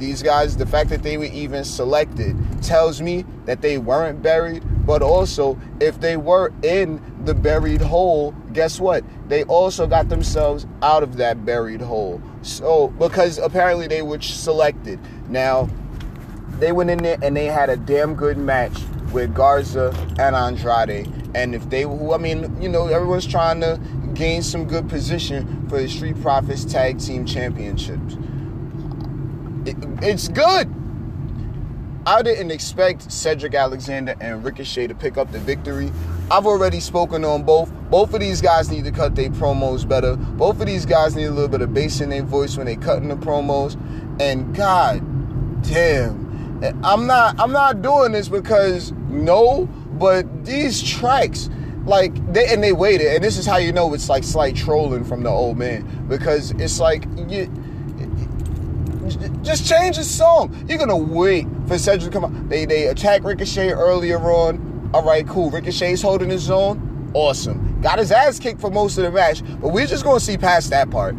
these 0.00 0.22
guys, 0.22 0.56
the 0.56 0.66
fact 0.66 0.90
that 0.90 1.02
they 1.02 1.16
were 1.18 1.24
even 1.24 1.62
selected 1.62 2.36
tells 2.62 3.00
me 3.00 3.24
that 3.44 3.60
they 3.60 3.78
weren't 3.78 4.22
buried. 4.22 4.64
But 4.86 5.02
also, 5.02 5.60
if 5.78 6.00
they 6.00 6.16
were 6.16 6.52
in 6.62 7.00
the 7.24 7.34
buried 7.34 7.82
hole, 7.82 8.32
guess 8.52 8.80
what? 8.80 9.04
They 9.28 9.44
also 9.44 9.86
got 9.86 10.08
themselves 10.08 10.66
out 10.82 11.02
of 11.02 11.18
that 11.18 11.44
buried 11.44 11.82
hole. 11.82 12.20
So, 12.42 12.88
because 12.88 13.38
apparently 13.38 13.86
they 13.86 14.02
were 14.02 14.20
selected. 14.20 14.98
Now, 15.28 15.68
they 16.58 16.72
went 16.72 16.90
in 16.90 17.02
there 17.02 17.18
and 17.22 17.36
they 17.36 17.46
had 17.46 17.70
a 17.70 17.76
damn 17.76 18.14
good 18.14 18.38
match 18.38 18.76
with 19.12 19.34
Garza 19.34 19.94
and 20.18 20.34
Andrade. 20.34 21.12
And 21.34 21.54
if 21.54 21.68
they, 21.68 21.84
I 21.84 22.16
mean, 22.16 22.60
you 22.60 22.68
know, 22.68 22.86
everyone's 22.86 23.26
trying 23.26 23.60
to 23.60 23.78
gain 24.14 24.42
some 24.42 24.64
good 24.64 24.88
position 24.88 25.68
for 25.68 25.80
the 25.80 25.88
Street 25.88 26.20
Profits 26.20 26.64
Tag 26.64 26.98
Team 26.98 27.26
Championships 27.26 28.16
it, 29.66 29.76
it's 30.02 30.28
good. 30.28 30.72
I 32.06 32.22
didn't 32.22 32.50
expect 32.50 33.12
Cedric 33.12 33.54
Alexander 33.54 34.14
and 34.20 34.42
Ricochet 34.42 34.86
to 34.86 34.94
pick 34.94 35.18
up 35.18 35.30
the 35.32 35.38
victory. 35.38 35.92
I've 36.30 36.46
already 36.46 36.80
spoken 36.80 37.24
on 37.24 37.42
both. 37.42 37.70
Both 37.90 38.14
of 38.14 38.20
these 38.20 38.40
guys 38.40 38.70
need 38.70 38.84
to 38.84 38.90
cut 38.90 39.14
their 39.14 39.30
promos 39.30 39.86
better. 39.86 40.16
Both 40.16 40.60
of 40.60 40.66
these 40.66 40.86
guys 40.86 41.14
need 41.14 41.26
a 41.26 41.30
little 41.30 41.48
bit 41.48 41.60
of 41.60 41.74
bass 41.74 42.00
in 42.00 42.08
their 42.08 42.22
voice 42.22 42.56
when 42.56 42.66
they 42.66 42.76
cutting 42.76 43.08
the 43.08 43.16
promos. 43.16 43.76
And 44.20 44.54
God 44.54 45.00
damn, 45.62 46.64
I'm 46.82 47.06
not 47.06 47.38
I'm 47.38 47.52
not 47.52 47.82
doing 47.82 48.12
this 48.12 48.28
because 48.28 48.92
no, 49.08 49.66
but 49.92 50.44
these 50.44 50.82
tracks 50.82 51.50
like 51.84 52.14
they 52.32 52.46
and 52.52 52.62
they 52.62 52.72
waited, 52.72 53.08
and 53.08 53.24
this 53.24 53.36
is 53.36 53.46
how 53.46 53.56
you 53.56 53.72
know 53.72 53.92
it's 53.92 54.08
like 54.08 54.24
slight 54.24 54.56
trolling 54.56 55.04
from 55.04 55.22
the 55.22 55.30
old 55.30 55.58
man 55.58 56.06
because 56.08 56.52
it's 56.52 56.80
like 56.80 57.04
you 57.28 57.46
just 59.42 59.66
change 59.66 59.96
the 59.96 60.04
song. 60.04 60.64
You're 60.68 60.78
gonna 60.78 60.96
wait 60.96 61.46
for 61.66 61.78
Cedric 61.78 62.12
to 62.12 62.20
come 62.20 62.24
out. 62.24 62.48
They 62.48 62.64
they 62.64 62.86
attack 62.86 63.24
Ricochet 63.24 63.70
earlier 63.70 64.18
on. 64.18 64.90
All 64.92 65.04
right, 65.04 65.26
cool. 65.26 65.50
Ricochet's 65.50 66.02
holding 66.02 66.30
his 66.30 66.50
own. 66.50 67.10
Awesome. 67.14 67.80
Got 67.80 67.98
his 67.98 68.12
ass 68.12 68.38
kicked 68.38 68.60
for 68.60 68.70
most 68.70 68.98
of 68.98 69.04
the 69.04 69.10
match, 69.10 69.42
but 69.60 69.68
we're 69.68 69.86
just 69.86 70.04
gonna 70.04 70.20
see 70.20 70.36
past 70.36 70.70
that 70.70 70.90
part. 70.90 71.14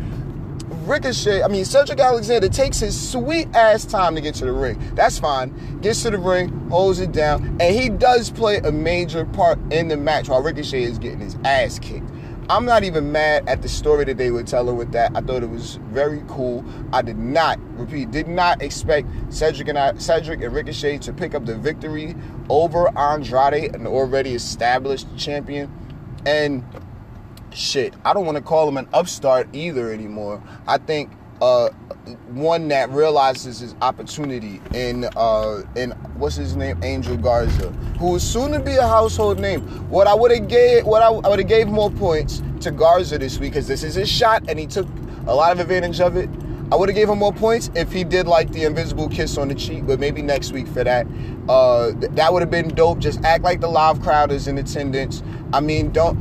Ricochet, 0.85 1.43
I 1.43 1.47
mean 1.47 1.63
Cedric 1.63 1.99
Alexander 1.99 2.49
takes 2.49 2.79
his 2.79 2.99
sweet 2.99 3.47
ass 3.53 3.85
time 3.85 4.15
to 4.15 4.21
get 4.21 4.35
to 4.35 4.45
the 4.45 4.51
ring. 4.51 4.81
That's 4.95 5.19
fine. 5.19 5.79
Gets 5.81 6.03
to 6.03 6.09
the 6.09 6.17
ring, 6.17 6.49
holds 6.69 6.99
it 6.99 7.11
down, 7.11 7.57
and 7.61 7.75
he 7.75 7.89
does 7.89 8.29
play 8.31 8.57
a 8.57 8.71
major 8.71 9.25
part 9.25 9.59
in 9.71 9.87
the 9.87 9.97
match 9.97 10.27
while 10.27 10.41
Ricochet 10.41 10.83
is 10.83 10.97
getting 10.97 11.19
his 11.19 11.37
ass 11.45 11.77
kicked. 11.79 12.09
I'm 12.49 12.65
not 12.65 12.83
even 12.83 13.11
mad 13.11 13.47
at 13.47 13.61
the 13.61 13.69
story 13.69 14.03
that 14.05 14.17
they 14.17 14.31
were 14.31 14.43
telling 14.43 14.75
with 14.75 14.91
that. 14.91 15.11
I 15.15 15.21
thought 15.21 15.43
it 15.43 15.49
was 15.49 15.75
very 15.89 16.23
cool. 16.27 16.65
I 16.91 17.01
did 17.01 17.17
not, 17.17 17.59
repeat, 17.77 18.11
did 18.11 18.27
not 18.27 18.61
expect 18.61 19.07
Cedric 19.29 19.67
and 19.69 19.77
I, 19.77 19.95
Cedric 19.95 20.41
and 20.41 20.53
Ricochet 20.53 20.97
to 20.99 21.13
pick 21.13 21.33
up 21.33 21.45
the 21.45 21.55
victory 21.55 22.15
over 22.49 22.89
Andrade, 22.97 23.75
an 23.75 23.87
already 23.87 24.33
established 24.33 25.07
champion. 25.17 25.71
And 26.25 26.63
shit, 27.53 27.93
I 28.03 28.13
don't 28.13 28.25
want 28.25 28.37
to 28.37 28.43
call 28.43 28.67
him 28.67 28.77
an 28.77 28.89
upstart 28.91 29.47
either 29.53 29.91
anymore. 29.91 30.41
I 30.67 30.77
think 30.77 31.11
uh, 31.41 31.69
one 32.29 32.67
that 32.69 32.89
realizes 32.91 33.59
his 33.59 33.75
opportunity 33.81 34.61
in 34.73 35.05
uh, 35.15 35.63
in 35.75 35.91
what's 36.17 36.35
his 36.35 36.55
name, 36.55 36.81
Angel 36.83 37.17
Garza, 37.17 37.69
who 37.99 38.15
is 38.15 38.23
soon 38.23 38.51
to 38.51 38.59
be 38.59 38.75
a 38.75 38.87
household 38.87 39.39
name. 39.39 39.61
What 39.89 40.07
I 40.07 40.13
would 40.13 40.31
have 40.31 40.47
gave, 40.47 40.85
what 40.85 41.01
I, 41.01 41.07
I 41.07 41.29
would 41.29 41.39
have 41.39 41.47
gave 41.47 41.67
more 41.67 41.91
points 41.91 42.41
to 42.61 42.71
Garza 42.71 43.17
this 43.17 43.39
week 43.39 43.53
because 43.53 43.67
this 43.67 43.83
is 43.83 43.95
his 43.95 44.09
shot 44.09 44.43
and 44.47 44.59
he 44.59 44.67
took 44.67 44.87
a 45.27 45.35
lot 45.35 45.51
of 45.51 45.59
advantage 45.59 45.99
of 45.99 46.15
it. 46.15 46.29
I 46.71 46.75
would 46.75 46.87
have 46.87 46.95
gave 46.95 47.09
him 47.09 47.17
more 47.19 47.33
points 47.33 47.69
if 47.75 47.91
he 47.91 48.05
did 48.05 48.27
like 48.27 48.49
the 48.53 48.63
invisible 48.63 49.09
kiss 49.09 49.37
on 49.37 49.49
the 49.49 49.55
cheek, 49.55 49.85
but 49.85 49.99
maybe 49.99 50.21
next 50.21 50.53
week 50.53 50.67
for 50.67 50.85
that. 50.85 51.05
Uh, 51.49 51.91
th- 51.99 52.13
that 52.13 52.31
would 52.31 52.41
have 52.41 52.49
been 52.49 52.69
dope. 52.69 52.99
Just 52.99 53.21
act 53.25 53.43
like 53.43 53.59
the 53.59 53.67
live 53.67 54.01
crowd 54.01 54.31
is 54.31 54.47
in 54.47 54.57
attendance. 54.57 55.21
I 55.51 55.59
mean, 55.59 55.91
don't 55.91 56.17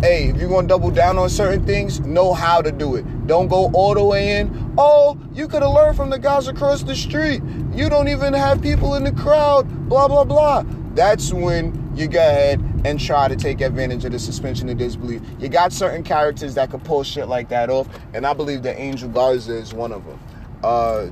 hey, 0.00 0.28
if 0.28 0.36
you're 0.36 0.48
gonna 0.48 0.68
double 0.68 0.90
down 0.90 1.18
on 1.18 1.28
certain 1.28 1.64
things, 1.64 2.00
know 2.00 2.32
how 2.32 2.60
to 2.62 2.70
do 2.72 2.96
it. 2.96 3.26
Don't 3.26 3.48
go 3.48 3.70
all 3.72 3.94
the 3.94 4.04
way 4.04 4.38
in. 4.38 4.74
Oh, 4.78 5.18
you 5.32 5.48
could 5.48 5.62
have 5.62 5.72
learned 5.72 5.96
from 5.96 6.10
the 6.10 6.18
guys 6.18 6.48
across 6.48 6.82
the 6.82 6.94
street. 6.94 7.42
You 7.72 7.88
don't 7.88 8.08
even 8.08 8.32
have 8.32 8.60
people 8.60 8.94
in 8.94 9.04
the 9.04 9.12
crowd. 9.12 9.68
Blah 9.88 10.08
blah 10.08 10.24
blah. 10.24 10.64
That's 10.94 11.32
when 11.32 11.92
you 11.96 12.08
go 12.08 12.20
ahead 12.20 12.60
and 12.84 13.00
try 13.00 13.28
to 13.28 13.36
take 13.36 13.60
advantage 13.60 14.04
of 14.04 14.12
the 14.12 14.18
suspension 14.18 14.68
of 14.68 14.78
disbelief. 14.78 15.22
You 15.38 15.48
got 15.48 15.72
certain 15.72 16.02
characters 16.02 16.54
that 16.54 16.70
could 16.70 16.84
pull 16.84 17.02
shit 17.02 17.28
like 17.28 17.48
that 17.48 17.70
off, 17.70 17.88
and 18.14 18.26
I 18.26 18.32
believe 18.32 18.62
that 18.62 18.78
Angel 18.78 19.08
Garza 19.08 19.54
is 19.54 19.74
one 19.74 19.92
of 19.92 20.04
them. 20.04 20.20
Uh, 20.62 21.06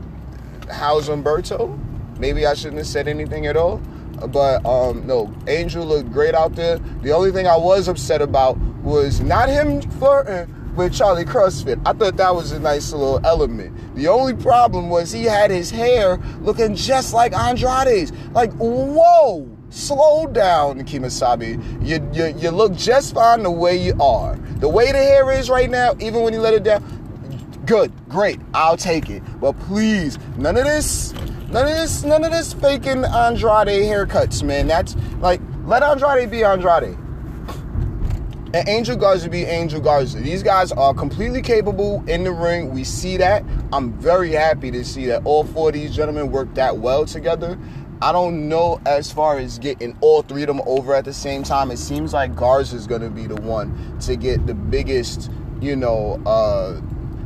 how's 0.70 1.08
Umberto? 1.08 1.78
Maybe 2.18 2.46
I 2.46 2.54
shouldn't 2.54 2.78
have 2.78 2.86
said 2.86 3.08
anything 3.08 3.46
at 3.46 3.56
all. 3.56 3.80
But 4.28 4.64
um, 4.64 5.06
no, 5.06 5.32
Angel 5.46 5.84
looked 5.84 6.12
great 6.12 6.34
out 6.34 6.54
there. 6.54 6.78
The 7.02 7.12
only 7.12 7.32
thing 7.32 7.46
I 7.46 7.56
was 7.56 7.88
upset 7.88 8.22
about 8.22 8.56
was 8.82 9.20
not 9.20 9.48
him 9.48 9.80
flirting 9.82 10.74
with 10.74 10.92
Charlie 10.92 11.24
CrossFit. 11.24 11.80
I 11.86 11.92
thought 11.92 12.16
that 12.16 12.34
was 12.34 12.52
a 12.52 12.58
nice 12.58 12.92
little 12.92 13.24
element. 13.24 13.94
The 13.94 14.08
only 14.08 14.34
problem 14.34 14.88
was 14.88 15.12
he 15.12 15.24
had 15.24 15.50
his 15.50 15.70
hair 15.70 16.18
looking 16.40 16.74
just 16.74 17.14
like 17.14 17.32
Andrade's. 17.32 18.12
Like, 18.32 18.52
whoa, 18.54 19.48
slow 19.70 20.26
down, 20.26 20.80
Kemosabe. 20.80 21.86
You, 21.86 22.08
you, 22.12 22.36
you 22.38 22.50
look 22.50 22.74
just 22.74 23.14
fine 23.14 23.42
the 23.42 23.50
way 23.50 23.76
you 23.76 23.94
are. 24.00 24.36
The 24.56 24.68
way 24.68 24.90
the 24.92 24.98
hair 24.98 25.30
is 25.30 25.48
right 25.48 25.70
now, 25.70 25.94
even 26.00 26.22
when 26.22 26.32
you 26.32 26.40
let 26.40 26.54
it 26.54 26.64
down, 26.64 26.82
good, 27.66 27.92
great, 28.08 28.40
I'll 28.52 28.76
take 28.76 29.10
it. 29.10 29.22
But 29.40 29.58
please, 29.60 30.18
none 30.36 30.56
of 30.56 30.64
this 30.64 31.14
None 31.54 31.68
of 31.68 31.76
this, 31.76 32.02
none 32.02 32.24
of 32.24 32.32
this 32.32 32.52
faking 32.52 33.04
Andrade 33.04 33.84
haircuts, 33.84 34.42
man. 34.42 34.66
That's 34.66 34.96
like 35.20 35.40
let 35.66 35.84
Andrade 35.84 36.28
be 36.28 36.42
Andrade. 36.42 36.98
And 38.52 38.68
Angel 38.68 38.96
Garza 38.96 39.30
be 39.30 39.44
Angel 39.44 39.80
Garza. 39.80 40.18
These 40.18 40.42
guys 40.42 40.72
are 40.72 40.92
completely 40.92 41.42
capable 41.42 42.02
in 42.08 42.24
the 42.24 42.32
ring. 42.32 42.70
We 42.70 42.82
see 42.82 43.18
that. 43.18 43.44
I'm 43.72 43.92
very 44.00 44.32
happy 44.32 44.72
to 44.72 44.84
see 44.84 45.06
that 45.06 45.24
all 45.24 45.44
four 45.44 45.68
of 45.68 45.74
these 45.74 45.94
gentlemen 45.94 46.32
work 46.32 46.52
that 46.54 46.78
well 46.78 47.04
together. 47.04 47.56
I 48.02 48.10
don't 48.10 48.48
know 48.48 48.80
as 48.84 49.12
far 49.12 49.38
as 49.38 49.60
getting 49.60 49.96
all 50.00 50.22
three 50.22 50.42
of 50.42 50.48
them 50.48 50.60
over 50.66 50.92
at 50.92 51.04
the 51.04 51.14
same 51.14 51.44
time. 51.44 51.70
It 51.70 51.78
seems 51.78 52.12
like 52.12 52.34
Garza 52.34 52.74
is 52.74 52.88
going 52.88 53.02
to 53.02 53.10
be 53.10 53.28
the 53.28 53.40
one 53.40 53.96
to 54.00 54.16
get 54.16 54.44
the 54.48 54.54
biggest, 54.54 55.30
you 55.60 55.76
know, 55.76 56.20
uh, 56.26 56.80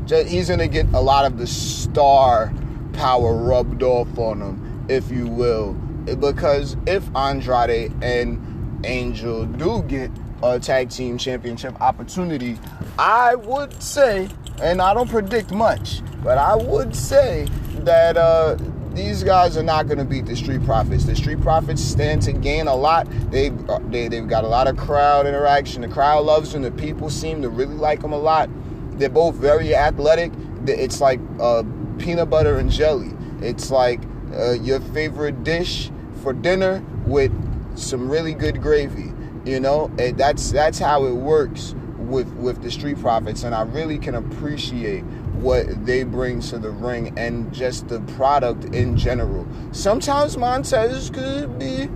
he's 0.07 0.49
going 0.49 0.61
to 0.61 0.69
get 0.69 0.85
a 0.93 1.01
lot 1.01 1.25
of 1.25 1.39
the 1.39 1.47
star 1.47 2.53
power 2.93 3.35
rubbed 3.37 3.83
off 3.83 4.19
on 4.19 4.41
him, 4.41 4.87
if 4.89 5.11
you 5.11 5.27
will. 5.27 5.75
Because 6.05 6.77
if 6.87 7.05
Andrade 7.15 7.93
and 8.03 8.81
Angel 8.85 9.45
do 9.45 9.83
get 9.83 10.11
a 10.43 10.59
tag 10.59 10.91
team 10.91 11.19
championship 11.19 11.81
opportunity, 11.81 12.59
I 12.99 13.35
would 13.35 13.83
say, 13.83 14.29
and 14.63 14.81
I 14.81 14.95
don't 14.95 15.09
predict 15.09 15.53
much, 15.53 16.01
but 16.23 16.39
I 16.39 16.55
would 16.55 16.95
say 16.95 17.47
that 17.81 18.17
uh, 18.17 18.57
these 18.95 19.23
guys 19.23 19.57
are 19.57 19.63
not 19.63 19.87
going 19.87 19.99
to 19.99 20.05
beat 20.05 20.27
the 20.27 20.35
Street 20.35 20.65
Profits. 20.65 21.05
The 21.05 21.15
Street 21.15 21.41
Profits 21.41 21.83
stand 21.83 22.23
to 22.23 22.33
gain 22.33 22.67
a 22.67 22.75
lot. 22.75 23.07
They, 23.31 23.51
they 23.91 24.09
they've 24.09 24.27
got 24.27 24.45
a 24.45 24.49
lot 24.49 24.67
of 24.67 24.77
crowd 24.77 25.27
interaction. 25.27 25.83
The 25.83 25.89
crowd 25.89 26.25
loves 26.25 26.53
them. 26.53 26.63
The 26.63 26.71
people 26.73 27.09
seem 27.11 27.43
to 27.43 27.49
really 27.49 27.75
like 27.75 28.01
them 28.01 28.13
a 28.13 28.19
lot. 28.19 28.51
They're 28.99 29.09
both 29.09 29.37
very 29.37 29.75
athletic. 29.75 30.33
It's 30.67 31.01
like 31.01 31.21
uh, 31.39 31.63
peanut 31.99 32.31
butter 32.31 32.59
and 32.59 32.71
jelly. 32.71 33.13
It's 33.41 33.71
like 33.71 34.01
uh, 34.35 34.53
your 34.53 34.81
favorite 34.81 35.45
dish 35.45 35.91
for 36.23 36.33
dinner 36.33 36.85
with 37.07 37.33
some 37.77 38.09
really 38.11 38.35
good 38.35 38.61
gravy. 38.61 39.13
You 39.45 39.61
know, 39.61 39.91
and 39.99 40.19
that's 40.19 40.51
that's 40.51 40.79
how 40.79 41.05
it 41.07 41.15
works 41.15 41.75
with 41.99 42.29
with 42.35 42.63
the 42.63 42.71
Street 42.71 43.01
Profits, 43.01 43.45
and 43.45 43.55
I 43.55 43.63
really 43.63 43.99
can 43.99 44.15
appreciate 44.15 45.05
what 45.41 45.87
they 45.87 46.03
bring 46.03 46.41
to 46.41 46.59
the 46.59 46.71
ring 46.71 47.17
and 47.17 47.53
just 47.53 47.89
the 47.89 48.01
product 48.01 48.65
in 48.75 48.97
general. 48.97 49.47
Sometimes 49.73 50.37
Montez 50.37 51.11
could 51.11 51.59
be 51.59 51.89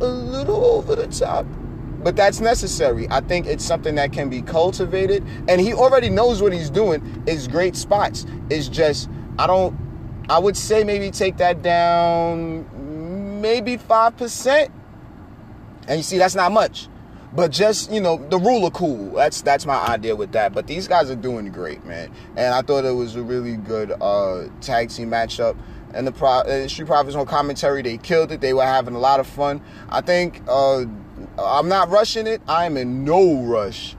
a 0.00 0.06
little 0.06 0.64
over 0.64 0.96
the 0.96 1.06
top, 1.06 1.46
but 2.02 2.16
that's 2.16 2.40
necessary. 2.40 3.06
I 3.10 3.20
think 3.20 3.46
it's 3.46 3.64
something 3.64 3.94
that 3.94 4.12
can 4.12 4.28
be 4.28 4.42
cultivated, 4.42 5.24
and 5.48 5.60
he 5.60 5.72
already 5.72 6.10
knows 6.10 6.42
what 6.42 6.52
he's 6.52 6.70
doing. 6.70 7.22
Is 7.26 7.48
great 7.48 7.76
spots. 7.76 8.26
It's 8.50 8.68
just 8.68 9.08
I 9.38 9.46
don't. 9.46 9.76
I 10.28 10.38
would 10.38 10.56
say 10.56 10.84
maybe 10.84 11.10
take 11.10 11.38
that 11.38 11.62
down, 11.62 13.40
maybe 13.40 13.76
five 13.76 14.16
percent. 14.16 14.70
And 15.86 15.98
you 15.98 16.02
see, 16.02 16.18
that's 16.18 16.34
not 16.34 16.52
much. 16.52 16.88
But 17.32 17.50
just 17.50 17.90
you 17.92 18.00
know, 18.00 18.16
the 18.28 18.38
ruler 18.38 18.70
cool. 18.70 19.14
That's 19.14 19.42
that's 19.42 19.66
my 19.66 19.76
idea 19.86 20.16
with 20.16 20.32
that. 20.32 20.52
But 20.52 20.66
these 20.66 20.88
guys 20.88 21.10
are 21.10 21.16
doing 21.16 21.50
great, 21.52 21.84
man. 21.84 22.10
And 22.36 22.54
I 22.54 22.62
thought 22.62 22.84
it 22.84 22.94
was 22.94 23.16
a 23.16 23.22
really 23.22 23.56
good 23.56 23.92
uh, 24.00 24.48
tag 24.60 24.90
team 24.90 25.10
matchup. 25.10 25.56
And 25.94 26.06
the 26.06 26.12
Pro- 26.12 26.40
uh, 26.40 26.68
Street 26.68 26.86
Profits 26.86 27.16
on 27.16 27.26
commentary, 27.26 27.80
they 27.82 27.96
killed 27.96 28.30
it. 28.32 28.42
They 28.42 28.52
were 28.52 28.64
having 28.64 28.94
a 28.94 28.98
lot 28.98 29.20
of 29.20 29.26
fun. 29.26 29.62
I 29.88 30.02
think 30.02 30.42
uh, 30.46 30.84
I'm 31.38 31.68
not 31.68 31.88
rushing 31.88 32.26
it. 32.26 32.42
I 32.46 32.66
am 32.66 32.76
in 32.76 33.04
no 33.04 33.42
rush. 33.42 33.96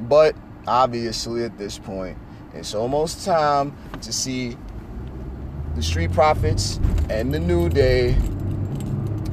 But 0.00 0.36
obviously, 0.66 1.44
at 1.44 1.56
this 1.56 1.78
point, 1.78 2.18
it's 2.56 2.74
almost 2.74 3.24
time 3.24 3.76
to 4.00 4.12
see 4.12 4.56
the 5.74 5.82
Street 5.82 6.12
Profits 6.12 6.80
and 7.10 7.32
the 7.32 7.38
New 7.38 7.68
Day, 7.68 8.16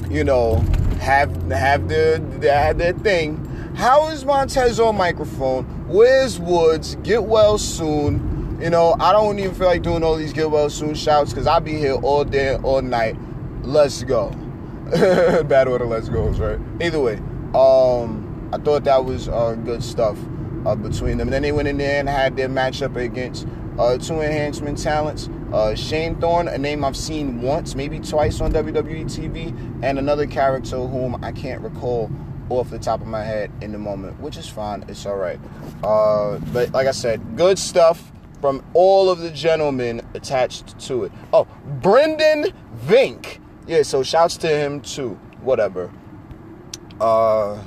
you 0.09 0.23
know, 0.23 0.57
have 0.99 1.33
have 1.51 1.87
their 1.87 2.19
their 2.19 2.93
thing. 2.93 3.43
How 3.75 4.09
is 4.09 4.23
Montez 4.25 4.79
on 4.79 4.97
microphone? 4.97 5.65
Where's 5.87 6.39
Woods? 6.39 6.95
Get 6.97 7.23
well 7.23 7.57
soon. 7.57 8.59
You 8.61 8.69
know, 8.69 8.95
I 8.99 9.11
don't 9.11 9.39
even 9.39 9.55
feel 9.55 9.67
like 9.67 9.81
doing 9.81 10.03
all 10.03 10.15
these 10.15 10.31
get 10.31 10.51
well 10.51 10.69
soon 10.69 10.93
shouts 10.93 11.31
because 11.31 11.47
I'll 11.47 11.59
be 11.59 11.73
here 11.73 11.95
all 11.95 12.23
day, 12.23 12.55
all 12.57 12.81
night. 12.81 13.17
Let's 13.63 14.03
go. 14.03 14.29
Bad 14.91 15.67
order, 15.67 15.85
let's 15.85 16.09
go, 16.09 16.27
right? 16.29 16.59
Either 16.81 16.99
way, 16.99 17.15
um, 17.55 18.49
I 18.53 18.57
thought 18.57 18.83
that 18.83 19.03
was 19.03 19.27
uh, 19.27 19.55
good 19.63 19.83
stuff 19.83 20.17
uh, 20.65 20.75
between 20.75 21.17
them. 21.17 21.27
And 21.27 21.34
then 21.34 21.41
they 21.41 21.51
went 21.51 21.67
in 21.67 21.77
there 21.77 22.00
and 22.00 22.10
had 22.10 22.36
their 22.36 22.50
matchup 22.50 22.96
against 22.96 23.48
uh, 23.77 23.98
two 23.98 24.22
enhancement 24.22 24.82
talents. 24.82 25.29
Uh, 25.51 25.75
Shane 25.75 26.15
Thorne, 26.20 26.48
a 26.48 26.58
name 26.58 26.84
I've 26.84 26.98
seen 26.98 27.41
once, 27.41 27.75
maybe 27.75 28.00
twice 28.00 28.41
on 28.41 28.51
WWE 28.53 29.05
TV, 29.05 29.50
and 29.84 30.00
another 30.00 30.25
character 30.25 30.77
whom 30.77 31.24
I 31.24 31.32
can't 31.32 31.62
recall 31.62 32.12
off 32.50 32.70
the 32.70 32.79
top 32.79 33.01
of 33.01 33.08
my 33.08 33.24
head 33.24 33.51
in 33.62 33.72
the 33.72 33.77
moment, 33.77 34.20
which 34.20 34.38
is 34.38 34.48
fine. 34.48 34.84
It's 34.88 35.05
all 35.05 35.15
right. 35.15 35.39
Uh, 35.84 36.39
but 36.51 36.72
like 36.72 36.88
I 36.88 36.91
said, 36.91 37.38
good 37.38 37.58
stuff 37.58 38.12
from 38.41 38.63
all 38.74 39.10
of 39.10 39.20
the 39.20 39.32
gentlemen 39.32 40.01
attached 40.13 40.77
to 40.88 41.05
it. 41.05 41.12
Oh, 41.32 41.48
Brendan 41.82 42.53
Vink. 42.86 43.39
Yeah, 43.67 43.84
so 43.84 44.03
shouts 44.03 44.38
to 44.38 44.48
him 44.48 44.82
too. 44.82 45.12
Whatever. 45.41 45.91
Uh, 47.00 47.62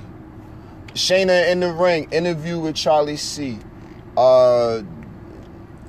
Shayna 0.97 1.50
in 1.50 1.61
the 1.61 1.71
ring, 1.71 2.09
interview 2.11 2.59
with 2.59 2.75
Charlie 2.75 3.19
C. 3.19 3.59
Uh, 4.17 4.81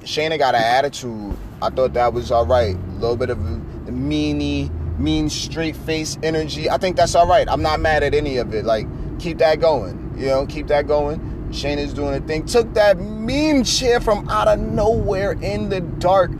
Shayna 0.02 0.38
got 0.38 0.54
an 0.54 0.62
attitude. 0.62 1.38
I 1.62 1.70
thought 1.70 1.94
that 1.94 2.12
was 2.12 2.30
all 2.30 2.46
right. 2.46 2.76
A 2.76 2.92
little 3.00 3.16
bit 3.16 3.30
of 3.30 3.38
meanie, 3.38 4.70
mean 5.00 5.30
straight 5.30 5.78
face 5.78 6.18
energy. 6.24 6.70
I 6.70 6.78
think 6.78 6.98
that's 6.98 7.16
all 7.16 7.26
right. 7.26 7.48
I'm 7.50 7.62
not 7.62 7.80
mad 7.80 8.04
at 8.04 8.14
any 8.14 8.36
of 8.36 8.54
it. 8.54 8.66
Like, 8.66 8.86
keep 9.18 9.38
that 9.38 9.62
going. 9.62 10.14
You 10.18 10.26
know, 10.26 10.46
keep 10.46 10.68
that 10.68 10.88
going. 10.88 11.20
Shayna's 11.52 11.94
doing 11.94 12.22
a 12.22 12.28
thing. 12.28 12.46
Took 12.46 12.74
that 12.74 12.98
mean 13.00 13.64
chair 13.64 14.02
from 14.02 14.28
out 14.28 14.50
of 14.50 14.60
nowhere 14.60 15.32
in 15.42 15.70
the 15.70 15.80
dark 15.80 16.32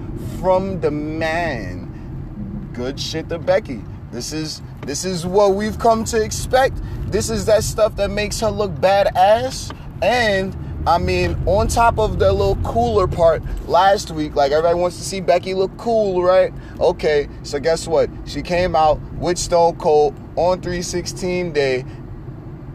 from 0.42 0.82
the 0.82 0.92
man. 0.92 2.70
Good 2.74 3.00
shit 3.00 3.30
to 3.30 3.40
Becky. 3.40 3.82
This 4.18 4.34
is 4.34 4.64
this 4.82 5.06
is 5.06 5.28
what 5.28 5.54
we've 5.54 5.78
come 5.78 6.04
to 6.06 6.20
expect. 6.20 6.82
This 7.12 7.30
is 7.30 7.46
that 7.46 7.64
stuff 7.64 7.96
that 7.98 8.10
makes 8.10 8.40
her 8.40 8.50
look 8.50 8.72
badass. 8.72 9.72
And 10.02 10.58
I 10.88 10.98
mean, 10.98 11.38
on 11.46 11.68
top 11.68 12.00
of 12.00 12.18
the 12.18 12.34
little 12.34 12.56
cooler 12.64 13.06
part 13.06 13.44
last 13.68 14.10
week, 14.10 14.36
like 14.36 14.52
everybody 14.52 14.74
wants 14.74 14.98
to 14.98 15.04
see 15.04 15.22
Becky 15.22 15.54
look 15.54 15.78
cool, 15.78 16.24
right? 16.24 16.52
Okay, 16.80 17.30
so 17.44 17.60
guess 17.60 17.88
what? 17.88 18.10
She 18.26 18.42
came 18.42 18.76
out 18.76 19.00
with 19.20 19.38
Stone 19.38 19.76
Cold 19.76 20.16
on 20.36 20.62
316 20.62 21.54
day 21.54 21.86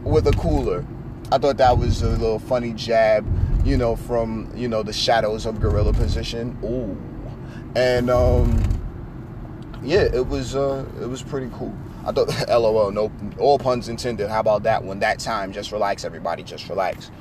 with 0.05 0.25
a 0.27 0.31
cooler. 0.31 0.85
I 1.29 1.39
thought 1.39 1.57
that 1.57 1.77
was 1.77 2.03
a 2.03 2.09
little 2.11 2.39
funny 2.39 2.71
jab, 2.71 3.27
you 3.65 3.75
know, 3.75 3.97
from, 3.97 4.49
you 4.55 4.69
know, 4.69 4.81
the 4.81 4.93
shadows 4.93 5.45
of 5.45 5.59
gorilla 5.59 5.91
position. 5.91 6.57
Ooh. 6.63 6.97
And 7.75 8.09
um 8.09 8.72
yeah, 9.83 10.01
it 10.01 10.27
was 10.27 10.55
uh 10.55 10.85
it 11.01 11.07
was 11.07 11.21
pretty 11.23 11.49
cool. 11.53 11.73
I 12.05 12.11
thought 12.11 12.29
LOL, 12.49 12.91
no 12.91 13.11
all 13.39 13.59
puns 13.59 13.89
intended. 13.89 14.29
How 14.29 14.39
about 14.39 14.63
that 14.63 14.83
one? 14.83 14.99
That 14.99 15.19
time. 15.19 15.51
Just 15.53 15.71
relax, 15.71 16.03
everybody, 16.05 16.43
just 16.43 16.69
relax. 16.69 17.11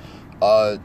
Uh 0.40 0.76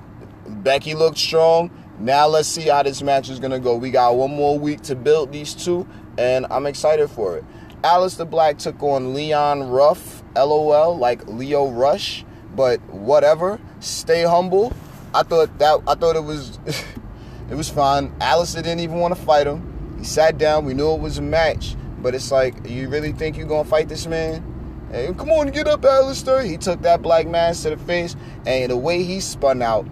Becky 0.47 0.95
looked 0.95 1.17
strong. 1.17 1.71
Now 1.99 2.27
let's 2.27 2.47
see 2.47 2.67
how 2.67 2.83
this 2.83 3.01
match 3.01 3.29
is 3.29 3.39
gonna 3.39 3.59
go. 3.59 3.75
We 3.75 3.91
got 3.91 4.15
one 4.15 4.31
more 4.31 4.57
week 4.59 4.81
to 4.83 4.95
build 4.95 5.31
these 5.31 5.53
two, 5.55 5.87
and 6.17 6.45
I'm 6.49 6.65
excited 6.65 7.09
for 7.09 7.37
it. 7.37 7.45
Aleister 7.83 8.29
Black 8.29 8.57
took 8.57 8.81
on 8.83 9.13
Leon 9.13 9.69
Ruff, 9.69 10.23
LOL, 10.35 10.97
like 10.97 11.25
Leo 11.27 11.69
Rush. 11.69 12.25
but 12.55 12.79
whatever. 12.89 13.59
Stay 13.79 14.23
humble. 14.23 14.73
I 15.13 15.23
thought 15.23 15.57
that 15.59 15.81
I 15.87 15.95
thought 15.95 16.15
it 16.15 16.23
was 16.23 16.59
it 17.49 17.55
was 17.55 17.69
fine. 17.69 18.11
Aleister 18.19 18.57
didn't 18.63 18.81
even 18.81 18.99
want 18.99 19.15
to 19.15 19.21
fight 19.21 19.47
him. 19.47 19.66
He 19.97 20.03
sat 20.03 20.37
down. 20.37 20.65
We 20.65 20.73
knew 20.73 20.91
it 20.93 20.99
was 20.99 21.17
a 21.17 21.21
match, 21.21 21.75
but 21.99 22.15
it's 22.15 22.31
like, 22.31 22.67
you 22.67 22.89
really 22.89 23.11
think 23.11 23.37
you're 23.37 23.47
gonna 23.47 23.67
fight 23.67 23.89
this 23.89 24.05
man? 24.07 24.43
Hey, 24.91 25.13
come 25.17 25.29
on, 25.31 25.47
get 25.47 25.67
up, 25.67 25.81
Aleister. 25.81 26.45
He 26.45 26.57
took 26.57 26.81
that 26.83 27.01
black 27.01 27.27
mask 27.27 27.63
to 27.63 27.71
the 27.71 27.77
face, 27.77 28.15
and 28.45 28.71
the 28.71 28.77
way 28.77 29.03
he 29.03 29.19
spun 29.19 29.61
out, 29.61 29.85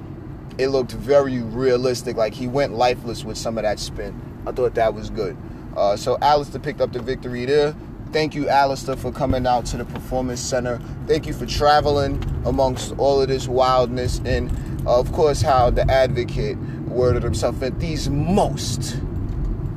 it 0.58 0.70
looked 0.70 0.94
very 0.94 1.42
realistic. 1.42 2.16
Like 2.16 2.34
he 2.34 2.48
went 2.48 2.74
lifeless 2.74 3.26
with 3.26 3.38
some 3.38 3.58
of 3.58 3.64
that 3.64 3.80
spin. 3.80 4.22
I 4.48 4.52
thought 4.52 4.76
that 4.76 4.94
was 4.94 5.10
good. 5.10 5.36
Uh, 5.76 5.98
so 5.98 6.18
Aleister 6.18 6.64
picked 6.64 6.80
up 6.80 6.94
the 6.94 7.02
victory 7.02 7.46
there. 7.46 7.76
Thank 8.14 8.36
you, 8.36 8.46
Aleister, 8.46 8.98
for 8.98 9.12
coming 9.12 9.46
out 9.46 9.66
to 9.68 9.78
the 9.78 9.84
Performance 9.84 10.40
Center. 10.40 10.80
Thank 11.08 11.28
you 11.28 11.34
for 11.34 11.46
traveling 11.46 12.24
amongst 12.46 12.94
all 12.98 13.22
of 13.22 13.28
this 13.28 13.50
wildness. 13.50 14.22
And, 14.24 14.50
of 14.88 15.12
course, 15.12 15.42
how 15.42 15.72
the 15.72 15.90
advocate 15.92 16.58
worded 16.88 17.24
himself 17.24 17.62
at 17.62 17.78
these 17.82 18.10
most 18.10 18.98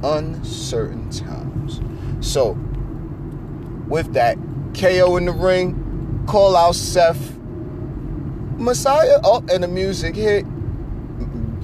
uncertain 0.02 1.10
times. 1.10 1.80
So, 2.20 2.58
with 3.88 4.12
that, 4.14 4.36
KO 4.78 5.16
in 5.16 5.26
the 5.26 5.32
ring, 5.32 6.24
call 6.26 6.56
out 6.56 6.74
Seth. 6.74 7.36
Messiah, 8.56 9.20
oh, 9.24 9.44
and 9.50 9.62
the 9.62 9.68
music 9.68 10.14
hit. 10.14 10.44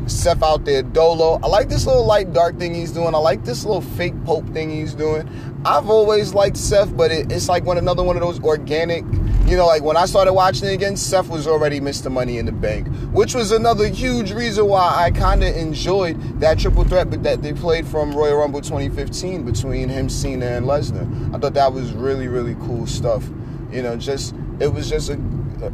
Seth 0.07 0.43
out 0.43 0.65
there, 0.65 0.83
Dolo. 0.83 1.41
I 1.43 1.47
like 1.47 1.69
this 1.69 1.87
little 1.87 2.05
light 2.05 2.33
dark 2.33 2.59
thing 2.59 2.75
he's 2.75 2.93
doing. 2.93 3.15
I 3.15 3.19
like 3.19 3.45
this 3.45 3.65
little 3.65 3.81
fake 3.81 4.15
Pope 4.25 4.47
thing 4.51 4.71
he's 4.71 4.95
doing. 4.95 5.29
I've 5.65 5.89
always 5.89 6.35
liked 6.35 6.59
Seth, 6.59 6.95
but 6.95 7.11
it, 7.11 7.33
it's 7.33 7.49
like 7.49 7.65
one 7.65 7.79
another 7.79 8.03
one 8.03 8.17
of 8.17 8.23
those 8.23 8.43
organic. 8.43 9.05
You 9.47 9.59
know, 9.59 9.67
like 9.67 9.83
when 9.83 9.99
I 9.99 10.07
started 10.07 10.33
watching 10.33 10.69
it 10.69 10.73
again, 10.73 10.97
Seth 10.97 11.29
was 11.29 11.47
already 11.47 11.79
Mr. 11.79 12.11
Money 12.11 12.39
in 12.39 12.47
the 12.47 12.53
Bank, 12.53 12.89
which 13.13 13.35
was 13.35 13.53
another 13.53 13.89
huge 13.89 14.33
reason 14.33 14.67
why 14.67 15.05
I 15.05 15.11
kind 15.11 15.45
of 15.45 15.55
enjoyed 15.55 16.41
that 16.41 16.59
triple 16.59 16.83
threat 16.85 17.11
but 17.11 17.23
that 17.25 17.43
they 17.43 17.53
played 17.53 17.87
from 17.87 18.17
Royal 18.17 18.39
Rumble 18.39 18.63
2015 18.63 19.45
between 19.45 19.91
him, 19.91 20.09
Cena, 20.09 20.47
and 20.47 20.65
Lesnar. 20.65 21.35
I 21.35 21.39
thought 21.39 21.53
that 21.55 21.75
was 21.75 21.93
really, 21.93 22.27
really 22.27 22.55
cool 22.55 22.87
stuff. 22.87 23.23
You 23.71 23.83
know, 23.83 23.99
just 23.99 24.35
it 24.61 24.69
was 24.69 24.89
just 24.89 25.11
a, 25.11 25.17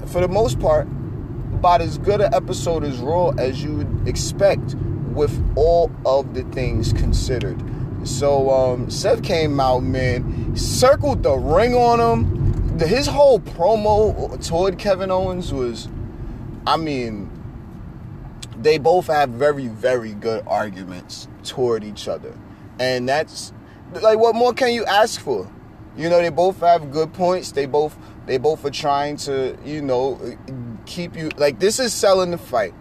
for 0.08 0.20
the 0.20 0.28
most 0.28 0.58
part, 0.58 0.88
about 1.52 1.80
as 1.80 1.96
good 1.98 2.20
an 2.20 2.34
episode 2.34 2.82
as 2.82 2.98
Raw 2.98 3.28
as 3.38 3.62
you 3.62 3.76
would 3.76 4.08
expect 4.08 4.74
with 5.12 5.32
all 5.54 5.92
of 6.04 6.34
the 6.34 6.42
things 6.44 6.92
considered. 6.92 7.62
So 8.02 8.50
um, 8.50 8.90
Seth 8.90 9.22
came 9.22 9.60
out, 9.60 9.84
man, 9.84 10.56
circled 10.56 11.22
the 11.22 11.36
ring 11.36 11.74
on 11.74 12.00
him. 12.00 12.49
His 12.86 13.06
whole 13.06 13.40
promo 13.40 14.46
toward 14.46 14.78
Kevin 14.78 15.10
Owens 15.10 15.52
was, 15.52 15.88
I 16.66 16.76
mean, 16.76 17.30
they 18.56 18.78
both 18.78 19.06
have 19.06 19.30
very, 19.30 19.68
very 19.68 20.14
good 20.14 20.44
arguments 20.46 21.28
toward 21.42 21.84
each 21.84 22.08
other. 22.08 22.34
And 22.78 23.08
that's 23.08 23.52
like 23.92 24.18
what 24.18 24.34
more 24.34 24.52
can 24.52 24.72
you 24.72 24.84
ask 24.84 25.20
for? 25.20 25.50
You 25.96 26.08
know, 26.08 26.20
they 26.20 26.30
both 26.30 26.60
have 26.60 26.90
good 26.90 27.12
points. 27.12 27.52
They 27.52 27.66
both 27.66 27.96
they 28.26 28.38
both 28.38 28.64
are 28.64 28.70
trying 28.70 29.16
to, 29.18 29.56
you 29.64 29.82
know, 29.82 30.20
keep 30.86 31.16
you 31.16 31.30
like 31.36 31.58
this 31.58 31.78
is 31.78 31.92
selling 31.92 32.30
the 32.30 32.38
fight. 32.38 32.74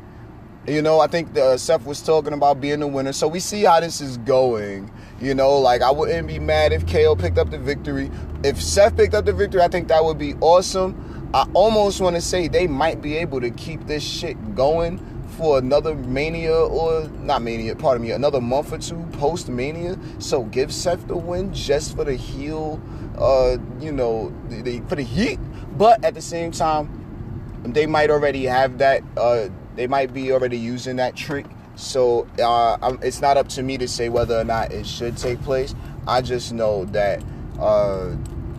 You 0.67 0.81
know, 0.81 0.99
I 0.99 1.07
think 1.07 1.33
the, 1.33 1.43
uh, 1.43 1.57
Seth 1.57 1.85
was 1.85 2.01
talking 2.01 2.33
about 2.33 2.61
being 2.61 2.81
the 2.81 2.87
winner, 2.87 3.13
so 3.13 3.27
we 3.27 3.39
see 3.39 3.63
how 3.63 3.79
this 3.79 4.01
is 4.01 4.17
going. 4.17 4.91
You 5.21 5.33
know, 5.33 5.57
like 5.57 5.81
I 5.81 5.91
wouldn't 5.91 6.27
be 6.27 6.39
mad 6.39 6.71
if 6.71 6.87
KO 6.87 7.15
picked 7.15 7.37
up 7.37 7.49
the 7.49 7.59
victory. 7.59 8.09
If 8.43 8.61
Seth 8.61 8.95
picked 8.95 9.13
up 9.13 9.25
the 9.25 9.33
victory, 9.33 9.61
I 9.61 9.67
think 9.67 9.89
that 9.89 10.03
would 10.03 10.17
be 10.17 10.33
awesome. 10.35 11.29
I 11.33 11.45
almost 11.53 11.99
want 12.01 12.15
to 12.15 12.21
say 12.21 12.47
they 12.47 12.67
might 12.67 13.01
be 13.01 13.17
able 13.17 13.41
to 13.41 13.51
keep 13.51 13.85
this 13.85 14.03
shit 14.03 14.55
going 14.55 14.97
for 15.37 15.57
another 15.57 15.93
Mania 15.95 16.55
or 16.55 17.07
not 17.21 17.41
Mania, 17.41 17.75
pardon 17.75 18.01
me, 18.01 18.11
another 18.11 18.41
month 18.41 18.73
or 18.73 18.77
two 18.77 19.01
post 19.13 19.49
Mania. 19.49 19.97
So 20.19 20.43
give 20.43 20.73
Seth 20.73 21.07
the 21.07 21.17
win 21.17 21.53
just 21.53 21.95
for 21.95 22.03
the 22.03 22.15
heel, 22.15 22.81
uh, 23.17 23.57
you 23.79 23.91
know, 23.91 24.33
the, 24.49 24.61
the, 24.61 24.79
for 24.87 24.95
the 24.95 25.03
heat. 25.03 25.39
But 25.77 26.03
at 26.03 26.13
the 26.13 26.21
same 26.21 26.51
time, 26.51 27.63
they 27.63 27.85
might 27.85 28.09
already 28.09 28.45
have 28.45 28.77
that. 28.79 29.03
Uh, 29.15 29.49
they 29.75 29.87
might 29.87 30.13
be 30.13 30.31
already 30.31 30.57
using 30.57 30.95
that 30.97 31.15
trick. 31.15 31.45
So 31.79 32.27
uh, 32.43 32.97
it's 33.01 33.21
not 33.21 33.37
up 33.37 33.47
to 33.49 33.63
me 33.63 33.77
to 33.77 33.87
say 33.87 34.09
whether 34.09 34.37
or 34.37 34.43
not 34.43 34.71
it 34.73 34.85
should 34.85 35.15
take 35.15 35.41
place. 35.41 35.73
I 36.07 36.21
just 36.21 36.51
know 36.51 36.85
that 36.85 37.23
uh, 37.59 38.15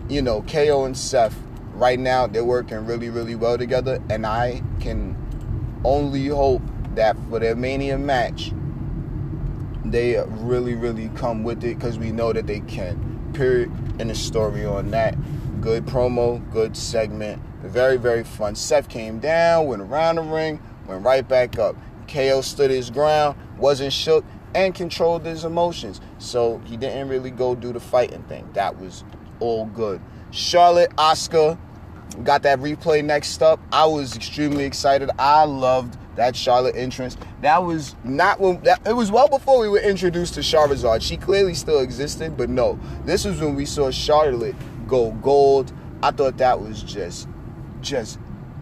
you 0.09 0.23
know 0.23 0.43
KO 0.43 0.85
and 0.85 0.97
Seth 0.97 1.37
right 1.75 1.99
now 1.99 2.27
they're 2.27 2.45
working 2.45 2.87
really 2.87 3.11
really 3.11 3.35
well 3.35 3.59
together, 3.59 4.03
and 4.09 4.27
I 4.27 4.63
can 4.81 5.17
only 5.85 6.29
hope 6.29 6.63
that 6.95 7.17
for 7.29 7.39
their 7.39 7.55
Mania 7.55 7.99
match 7.99 8.53
they 9.85 10.23
really 10.29 10.75
really 10.75 11.11
come 11.11 11.43
with 11.43 11.65
it 11.65 11.77
because 11.77 11.99
we 11.99 12.13
know 12.13 12.33
that 12.33 12.47
they 12.47 12.61
can. 12.61 13.33
Period. 13.35 13.71
And 13.99 14.09
the 14.09 14.15
story 14.15 14.65
on 14.65 14.91
that. 14.93 15.15
Good 15.61 15.85
promo, 15.85 16.41
good 16.53 16.75
segment 16.75 17.43
very, 17.69 17.97
very 17.97 18.25
fun. 18.25 18.55
Seth 18.55 18.89
came 18.89 19.19
down, 19.19 19.67
went 19.67 19.83
around 19.83 20.17
the 20.17 20.23
ring, 20.23 20.61
went 20.87 21.05
right 21.05 21.27
back 21.27 21.59
up. 21.59 21.77
KO 22.11 22.41
stood 22.41 22.71
his 22.71 22.91
ground, 22.91 23.37
wasn't 23.59 23.93
shook, 23.93 24.25
and 24.55 24.75
controlled 24.75 25.25
his 25.25 25.45
emotions. 25.45 26.01
So 26.19 26.59
he 26.65 26.77
didn't 26.77 27.09
really 27.09 27.31
go 27.31 27.55
do 27.55 27.73
the 27.73 27.81
fighting 27.81 28.23
thing. 28.25 28.49
That 28.55 28.79
was 28.79 29.05
all 29.39 29.67
good. 29.67 30.01
Charlotte, 30.31 30.95
Asuka 30.97 31.59
got 32.25 32.43
that 32.43 32.59
replay 32.61 33.05
next 33.05 33.43
up. 33.43 33.61
I 33.73 33.87
was 33.87 34.17
extremely 34.17 34.65
excited. 34.65 35.11
I 35.19 35.45
loved 35.45 35.97
that 36.17 36.37
Charlotte 36.37 36.77
entrance. 36.77 37.17
That 37.41 37.65
was 37.65 37.95
not 38.05 38.41
when 38.41 38.63
that 38.63 38.87
it 38.87 38.93
was 38.93 39.11
well 39.11 39.29
before 39.29 39.61
we 39.61 39.69
were 39.69 39.81
introduced 39.81 40.35
to 40.35 40.41
Charizard. 40.41 41.03
She 41.03 41.17
clearly 41.17 41.55
still 41.55 41.81
existed, 41.81 42.37
but 42.37 42.51
no. 42.51 42.79
This 43.05 43.25
was 43.25 43.41
when 43.41 43.55
we 43.55 43.65
saw 43.65 43.91
Charlotte 43.91 44.57
go 44.87 45.13
gold. 45.13 45.73
I 46.03 46.11
thought 46.11 46.39
that 46.39 46.61
was 46.61 46.83
just 46.83 47.29
just 47.81 48.19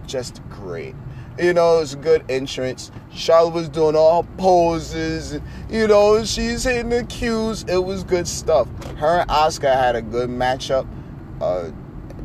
just 0.06 0.40
great. 0.48 0.94
You 1.38 1.52
know, 1.52 1.76
it 1.76 1.80
was 1.80 1.94
a 1.94 1.98
good 1.98 2.24
entrance. 2.28 2.90
Charlotte 3.12 3.54
was 3.54 3.68
doing 3.68 3.94
all 3.94 4.24
poses. 4.38 5.40
You 5.70 5.86
know, 5.86 6.24
she's 6.24 6.64
hitting 6.64 6.88
the 6.88 7.04
cues. 7.04 7.64
It 7.68 7.84
was 7.84 8.02
good 8.02 8.26
stuff. 8.26 8.68
Her 8.96 9.20
and 9.20 9.30
Asuka 9.30 9.72
had 9.72 9.94
a 9.94 10.02
good 10.02 10.30
matchup. 10.30 10.88
Uh, 11.40 11.70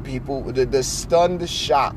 people, 0.03 0.41
the, 0.41 0.65
the 0.65 0.81
stunned 0.81 1.41
the 1.41 1.47
shock 1.47 1.95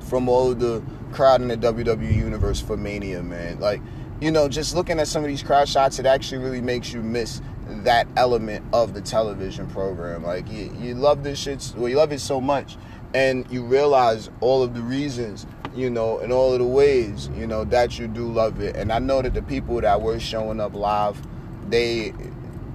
from 0.00 0.28
all 0.28 0.54
the 0.54 0.82
crowd 1.12 1.40
in 1.40 1.48
the 1.48 1.56
WWE 1.56 2.14
universe 2.14 2.60
for 2.60 2.76
Mania, 2.76 3.22
man. 3.22 3.58
Like, 3.58 3.80
you 4.20 4.30
know, 4.30 4.50
just 4.50 4.74
looking 4.74 5.00
at 5.00 5.08
some 5.08 5.22
of 5.22 5.28
these 5.28 5.42
crowd 5.42 5.66
shots, 5.66 5.98
it 5.98 6.04
actually 6.04 6.44
really 6.44 6.60
makes 6.60 6.92
you 6.92 7.00
miss 7.00 7.40
that 7.84 8.06
element 8.16 8.66
of 8.74 8.92
the 8.92 9.00
television 9.00 9.66
program. 9.68 10.24
Like, 10.24 10.50
you, 10.50 10.74
you 10.78 10.94
love 10.94 11.24
this 11.24 11.38
shit, 11.38 11.72
well, 11.74 11.88
you 11.88 11.96
love 11.96 12.12
it 12.12 12.20
so 12.20 12.38
much 12.38 12.76
and 13.14 13.50
you 13.50 13.64
realize 13.64 14.30
all 14.40 14.62
of 14.62 14.74
the 14.74 14.82
reasons 14.82 15.46
you 15.74 15.88
know 15.88 16.18
in 16.18 16.32
all 16.32 16.52
of 16.52 16.58
the 16.58 16.66
ways 16.66 17.28
you 17.36 17.46
know 17.46 17.64
that 17.64 17.98
you 17.98 18.08
do 18.08 18.30
love 18.30 18.60
it. 18.60 18.76
And 18.76 18.92
i 18.92 18.98
know 18.98 19.22
that 19.22 19.34
the 19.34 19.42
people 19.42 19.80
that 19.80 20.00
were 20.00 20.18
showing 20.18 20.60
up 20.60 20.74
live 20.74 21.20
they 21.68 22.12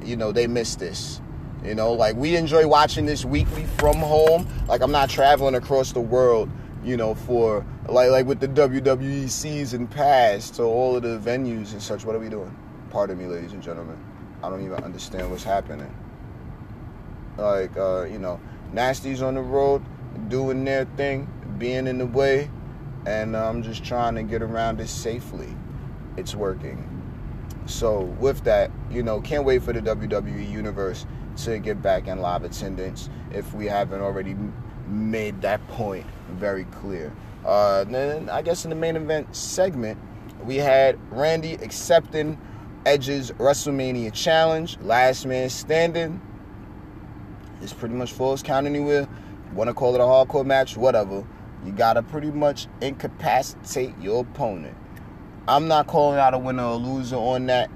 you 0.04 0.16
know 0.16 0.32
they 0.32 0.48
miss 0.48 0.76
this. 0.76 1.22
You 1.64 1.76
know 1.76 1.94
like 1.94 2.16
we 2.16 2.36
enjoy 2.36 2.68
watching 2.68 3.06
this 3.06 3.26
weekly 3.26 3.66
from 3.78 3.98
home. 3.98 4.48
Like 4.68 4.82
i'm 4.82 4.92
not 4.92 5.10
traveling 5.10 5.56
across 5.56 5.92
the 5.92 6.02
world 6.02 6.50
you 6.84 6.96
know 6.96 7.16
for 7.16 7.66
like 7.90 8.12
like 8.12 8.26
with 8.26 8.40
the 8.40 8.48
wwe 8.48 9.30
season 9.30 9.88
pass 9.88 10.50
to 10.52 10.64
all 10.64 10.96
of 10.96 11.04
the 11.04 11.20
venues 11.20 11.74
and 11.74 11.82
such. 11.82 12.06
What 12.06 12.16
are 12.16 12.20
we 12.20 12.30
doing? 12.30 12.56
Pardon 12.92 13.18
me 13.18 13.26
ladies 13.26 13.54
and 13.54 13.62
gentlemen. 13.62 13.98
I 14.44 14.50
don't 14.50 14.64
even 14.64 14.84
understand 14.84 15.30
what's 15.32 15.44
happening. 15.44 15.94
Like 17.38 17.76
uh 17.76 18.04
you 18.04 18.20
know 18.20 18.40
nasty's 18.72 19.22
on 19.22 19.36
the 19.36 19.42
road 19.42 19.84
doing 20.30 20.64
their 20.64 20.86
thing, 20.98 21.28
being 21.58 21.88
in 21.88 21.98
the 21.98 22.06
way, 22.06 22.50
and 23.06 23.36
I'm 23.36 23.64
just 23.64 23.84
trying 23.84 24.16
to 24.16 24.24
get 24.24 24.42
around 24.42 24.80
it 24.80 24.88
safely. 24.88 25.56
It's 26.18 26.36
working. 26.36 26.92
So 27.66 28.02
with 28.02 28.44
that, 28.44 28.72
you 28.92 29.04
know, 29.04 29.22
can't 29.22 29.44
wait 29.44 29.64
for 29.64 29.74
the 29.74 29.82
WWE 29.82 30.50
universe 30.50 31.06
to 31.38 31.60
get 31.60 31.82
back 31.82 32.08
in 32.08 32.20
live 32.20 32.44
attendance 32.44 33.10
if 33.32 33.54
we 33.54 33.66
haven't 33.66 34.02
already 34.02 34.36
made 34.88 35.42
that 35.42 35.66
point 35.70 36.06
very 36.32 36.66
clear. 36.66 37.14
Uh, 37.46 37.84
then 37.84 38.30
I 38.30 38.42
guess 38.42 38.64
in 38.64 38.70
the 38.70 38.76
main 38.76 38.96
event 38.96 39.36
segment, 39.36 40.00
we 40.44 40.58
had 40.58 41.00
Randy 41.12 41.54
accepting 41.56 42.40
Edge's 42.86 43.32
WrestleMania 43.32 44.14
challenge, 44.14 44.78
last 44.82 45.26
man 45.26 45.50
standing. 45.50 46.22
It's 47.62 47.74
pretty 47.74 47.96
much 47.96 48.12
falls 48.12 48.44
count 48.44 48.68
anywhere 48.68 49.08
want 49.56 49.70
to 49.70 49.74
call 49.74 49.96
it 49.96 50.02
a 50.02 50.04
hardcore 50.04 50.46
match, 50.46 50.78
whatever. 50.78 51.26
You 51.66 51.72
gotta 51.72 52.04
pretty 52.04 52.32
much 52.32 52.68
incapacitate 52.82 53.98
your 54.00 54.22
opponent. 54.22 54.78
I'm 55.48 55.68
not 55.68 55.88
calling 55.88 56.20
out 56.20 56.34
a 56.34 56.38
winner 56.38 56.64
or 56.64 56.76
loser 56.76 57.16
on 57.16 57.48
that. 57.48 57.70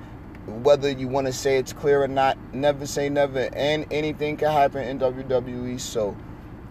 Whether 0.48 0.90
you 0.90 1.08
want 1.08 1.28
to 1.28 1.34
say 1.34 1.58
it's 1.58 1.74
clear 1.74 2.02
or 2.02 2.08
not, 2.08 2.38
never 2.54 2.88
say 2.88 3.10
never. 3.10 3.50
And 3.54 3.86
anything 3.92 4.38
can 4.38 4.52
happen 4.52 4.88
in 4.88 5.00
WWE. 5.00 5.80
So 5.80 6.18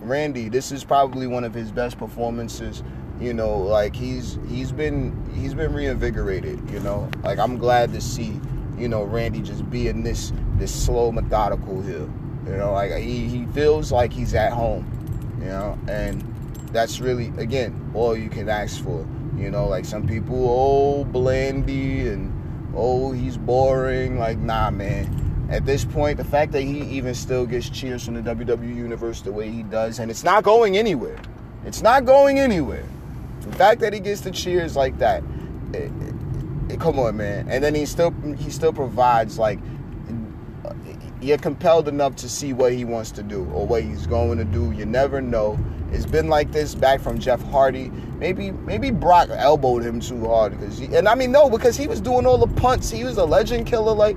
Randy, 0.01 0.49
this 0.49 0.73
is 0.73 0.85
probably 0.85 1.27
one 1.27 1.45
of 1.45 1.55
his 1.55 1.71
best 1.71 1.99
performances. 1.99 2.83
You 3.21 3.35
know, 3.35 3.59
like 3.59 3.97
he's 3.97 4.39
he's 4.49 4.71
been 4.71 5.29
he's 5.35 5.55
been 5.55 5.73
reinvigorated. 5.73 6.71
You 6.71 6.81
know, 6.81 7.11
like 7.23 7.39
I'm 7.39 7.59
glad 7.59 7.93
to 7.95 8.01
see 8.01 8.41
you 8.77 8.89
know 8.89 9.03
Randy 9.03 9.41
just 9.41 9.69
being 9.71 10.03
this 10.03 10.33
this 10.57 10.73
slow, 10.73 11.11
methodical 11.11 11.83
heel. 11.83 12.11
You 12.47 12.57
know, 12.57 12.73
like 12.73 12.93
he 12.97 13.29
he 13.29 13.45
feels 13.47 13.91
like 13.91 14.13
he's 14.13 14.35
at 14.35 14.53
home. 14.53 14.95
You 15.41 15.47
know, 15.47 15.79
and 15.89 16.28
that's 16.69 17.01
really 17.01 17.29
again 17.39 17.91
all 17.95 18.17
you 18.17 18.31
can 18.31 18.49
ask 18.49 18.83
for. 18.83 19.07
You 19.37 19.51
know, 19.51 19.69
like 19.69 19.85
some 19.85 20.07
people, 20.07 20.49
oh 20.49 21.05
blandy 21.05 22.09
and 22.09 22.33
oh 22.75 23.13
he's 23.13 23.37
boring. 23.37 24.19
Like 24.19 24.39
nah, 24.39 24.71
man 24.71 25.29
at 25.49 25.65
this 25.65 25.85
point, 25.85 26.19
the 26.19 26.25
fact 26.25 26.53
that 26.53 26.61
he 26.61 26.83
even 26.83 27.15
still 27.15 27.47
gets 27.47 27.71
cheers 27.71 28.05
from 28.05 28.15
the 28.15 28.35
WWE 28.35 28.75
Universe 28.75 29.23
the 29.23 29.33
way 29.33 29.51
he 29.51 29.63
does, 29.63 29.99
and 29.99 30.11
it's 30.11 30.23
not 30.23 30.45
going 30.45 30.77
anywhere. 30.77 31.19
It's 31.65 31.81
not 31.81 32.05
going 32.05 32.39
anywhere. 32.39 32.85
The 33.41 33.53
fact 33.57 33.81
that 33.81 33.95
he 33.95 34.01
gets 34.01 34.21
the 34.21 34.31
cheers 34.31 34.77
like 34.77 34.99
that, 34.99 35.23
it, 35.73 35.91
it, 36.03 36.15
it, 36.73 36.81
come 36.81 36.99
on, 36.99 37.17
man. 37.17 37.49
And 37.49 37.65
then 37.65 37.75
he 37.75 37.87
still 37.87 38.11
he 38.37 38.51
still 38.51 38.75
provides 38.75 39.39
like 39.39 39.59
you're 41.21 41.39
compelled 41.39 41.89
enough 41.89 42.17
to 42.17 42.29
see 42.29 42.53
what 42.53 42.73
he 42.73 42.85
wants 42.85 43.11
to 43.13 43.23
do 43.23 43.45
or 43.53 43.67
what 43.67 43.83
he's 43.83 44.07
going 44.07 44.39
to 44.39 44.45
do. 44.45 44.71
You 44.73 44.87
never 44.87 45.21
know. 45.21 45.59
It's 45.91 46.07
been 46.07 46.29
like 46.29 46.53
this 46.53 46.75
back 46.75 47.01
from 47.01 47.19
Jeff 47.19 47.43
Hardy. 47.45 47.91
Maybe 48.19 48.51
maybe 48.51 48.91
Brock 48.91 49.29
elbowed 49.31 49.83
him 49.83 50.01
too 50.01 50.27
hard 50.27 50.53
because 50.53 50.81
and 50.81 51.09
I 51.09 51.15
mean 51.15 51.33
no 51.33 51.49
because 51.49 51.77
he 51.77 51.87
was 51.87 52.01
doing 52.01 52.27
all 52.27 52.39
the 52.39 52.53
punts. 52.61 52.91
He 52.91 53.05
was 53.05 53.17
a 53.17 53.25
legend 53.25 53.67
killer 53.67 53.95
like 53.95 54.17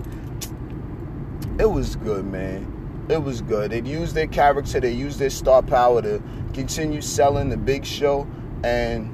it 1.60 1.70
was 1.70 1.96
good, 1.96 2.26
man. 2.26 3.06
It 3.10 3.22
was 3.22 3.42
good. 3.42 3.72
They 3.72 3.82
used 3.82 4.16
their 4.16 4.28
character, 4.28 4.80
they 4.80 4.92
used 4.92 5.20
their 5.20 5.30
star 5.30 5.62
power 5.62 6.02
to 6.02 6.22
continue 6.54 7.02
selling 7.02 7.50
the 7.50 7.58
big 7.58 7.86
show, 7.86 8.28
and 8.64 9.10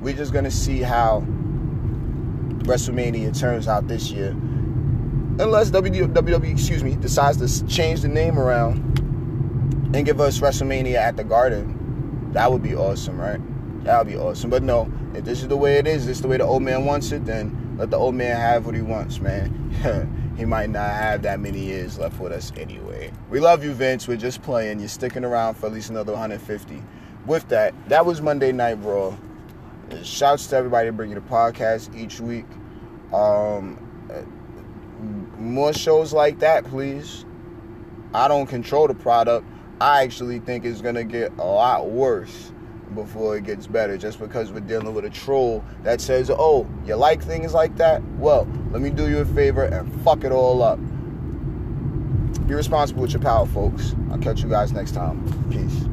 we're 0.00 0.16
just 0.16 0.32
gonna 0.32 0.50
see 0.50 0.80
how 0.80 1.24
WrestleMania 2.64 3.38
turns 3.38 3.68
out 3.68 3.88
this 3.88 4.10
year. 4.10 4.34
Unless 5.38 5.70
WWE, 5.70 6.50
excuse 6.50 6.82
me, 6.82 6.96
decides 6.96 7.36
to 7.36 7.66
change 7.66 8.00
the 8.00 8.08
name 8.08 8.38
around 8.38 8.78
and 9.94 10.06
give 10.06 10.18
us 10.18 10.40
WrestleMania 10.40 10.94
at 10.94 11.18
the 11.18 11.24
Garden, 11.24 12.32
that 12.32 12.50
would 12.50 12.62
be 12.62 12.74
awesome, 12.74 13.20
right? 13.20 13.38
That 13.84 13.98
would 13.98 14.10
be 14.10 14.16
awesome. 14.16 14.48
But 14.48 14.62
no, 14.62 14.90
if 15.14 15.26
this 15.26 15.42
is 15.42 15.48
the 15.48 15.56
way 15.56 15.76
it 15.76 15.86
is, 15.86 16.06
this 16.06 16.16
is 16.16 16.22
the 16.22 16.28
way 16.28 16.38
the 16.38 16.44
old 16.44 16.62
man 16.62 16.86
wants 16.86 17.12
it, 17.12 17.26
then 17.26 17.76
let 17.78 17.90
the 17.90 17.98
old 17.98 18.14
man 18.14 18.34
have 18.34 18.64
what 18.64 18.74
he 18.74 18.80
wants, 18.80 19.20
man. 19.20 20.32
he 20.38 20.46
might 20.46 20.70
not 20.70 20.90
have 20.90 21.20
that 21.22 21.38
many 21.38 21.60
years 21.60 21.98
left 21.98 22.18
with 22.18 22.32
us 22.32 22.50
anyway. 22.56 23.12
We 23.28 23.38
love 23.38 23.62
you, 23.62 23.72
Vince. 23.74 24.08
We're 24.08 24.16
just 24.16 24.40
playing. 24.40 24.78
You're 24.78 24.88
sticking 24.88 25.24
around 25.24 25.56
for 25.56 25.66
at 25.66 25.72
least 25.72 25.90
another 25.90 26.12
150. 26.12 26.82
With 27.26 27.46
that, 27.48 27.74
that 27.90 28.06
was 28.06 28.22
Monday 28.22 28.52
Night 28.52 28.78
Raw. 28.80 29.14
Shouts 30.02 30.46
to 30.48 30.56
everybody 30.56 30.88
bringing 30.90 31.16
the 31.16 31.20
podcast 31.20 31.94
each 31.94 32.20
week. 32.20 32.46
Um, 33.12 33.78
more 35.46 35.72
shows 35.72 36.12
like 36.12 36.38
that, 36.40 36.64
please. 36.64 37.24
I 38.14 38.28
don't 38.28 38.46
control 38.46 38.88
the 38.88 38.94
product. 38.94 39.46
I 39.80 40.02
actually 40.02 40.38
think 40.40 40.64
it's 40.64 40.80
gonna 40.80 41.04
get 41.04 41.32
a 41.38 41.44
lot 41.44 41.90
worse 41.90 42.52
before 42.94 43.36
it 43.36 43.44
gets 43.44 43.66
better 43.66 43.98
just 43.98 44.18
because 44.18 44.50
we're 44.50 44.60
dealing 44.60 44.94
with 44.94 45.04
a 45.04 45.10
troll 45.10 45.62
that 45.82 46.00
says, 46.00 46.30
oh, 46.30 46.66
you 46.86 46.94
like 46.94 47.22
things 47.22 47.52
like 47.52 47.76
that? 47.76 48.02
Well, 48.16 48.48
let 48.70 48.80
me 48.80 48.90
do 48.90 49.08
you 49.08 49.18
a 49.18 49.24
favor 49.24 49.64
and 49.64 49.92
fuck 50.02 50.24
it 50.24 50.32
all 50.32 50.62
up. 50.62 50.78
Be 52.46 52.54
responsible 52.54 53.02
with 53.02 53.12
your 53.12 53.22
power, 53.22 53.44
folks. 53.46 53.94
I'll 54.10 54.18
catch 54.18 54.42
you 54.42 54.48
guys 54.48 54.72
next 54.72 54.92
time. 54.92 55.24
Peace. 55.50 55.88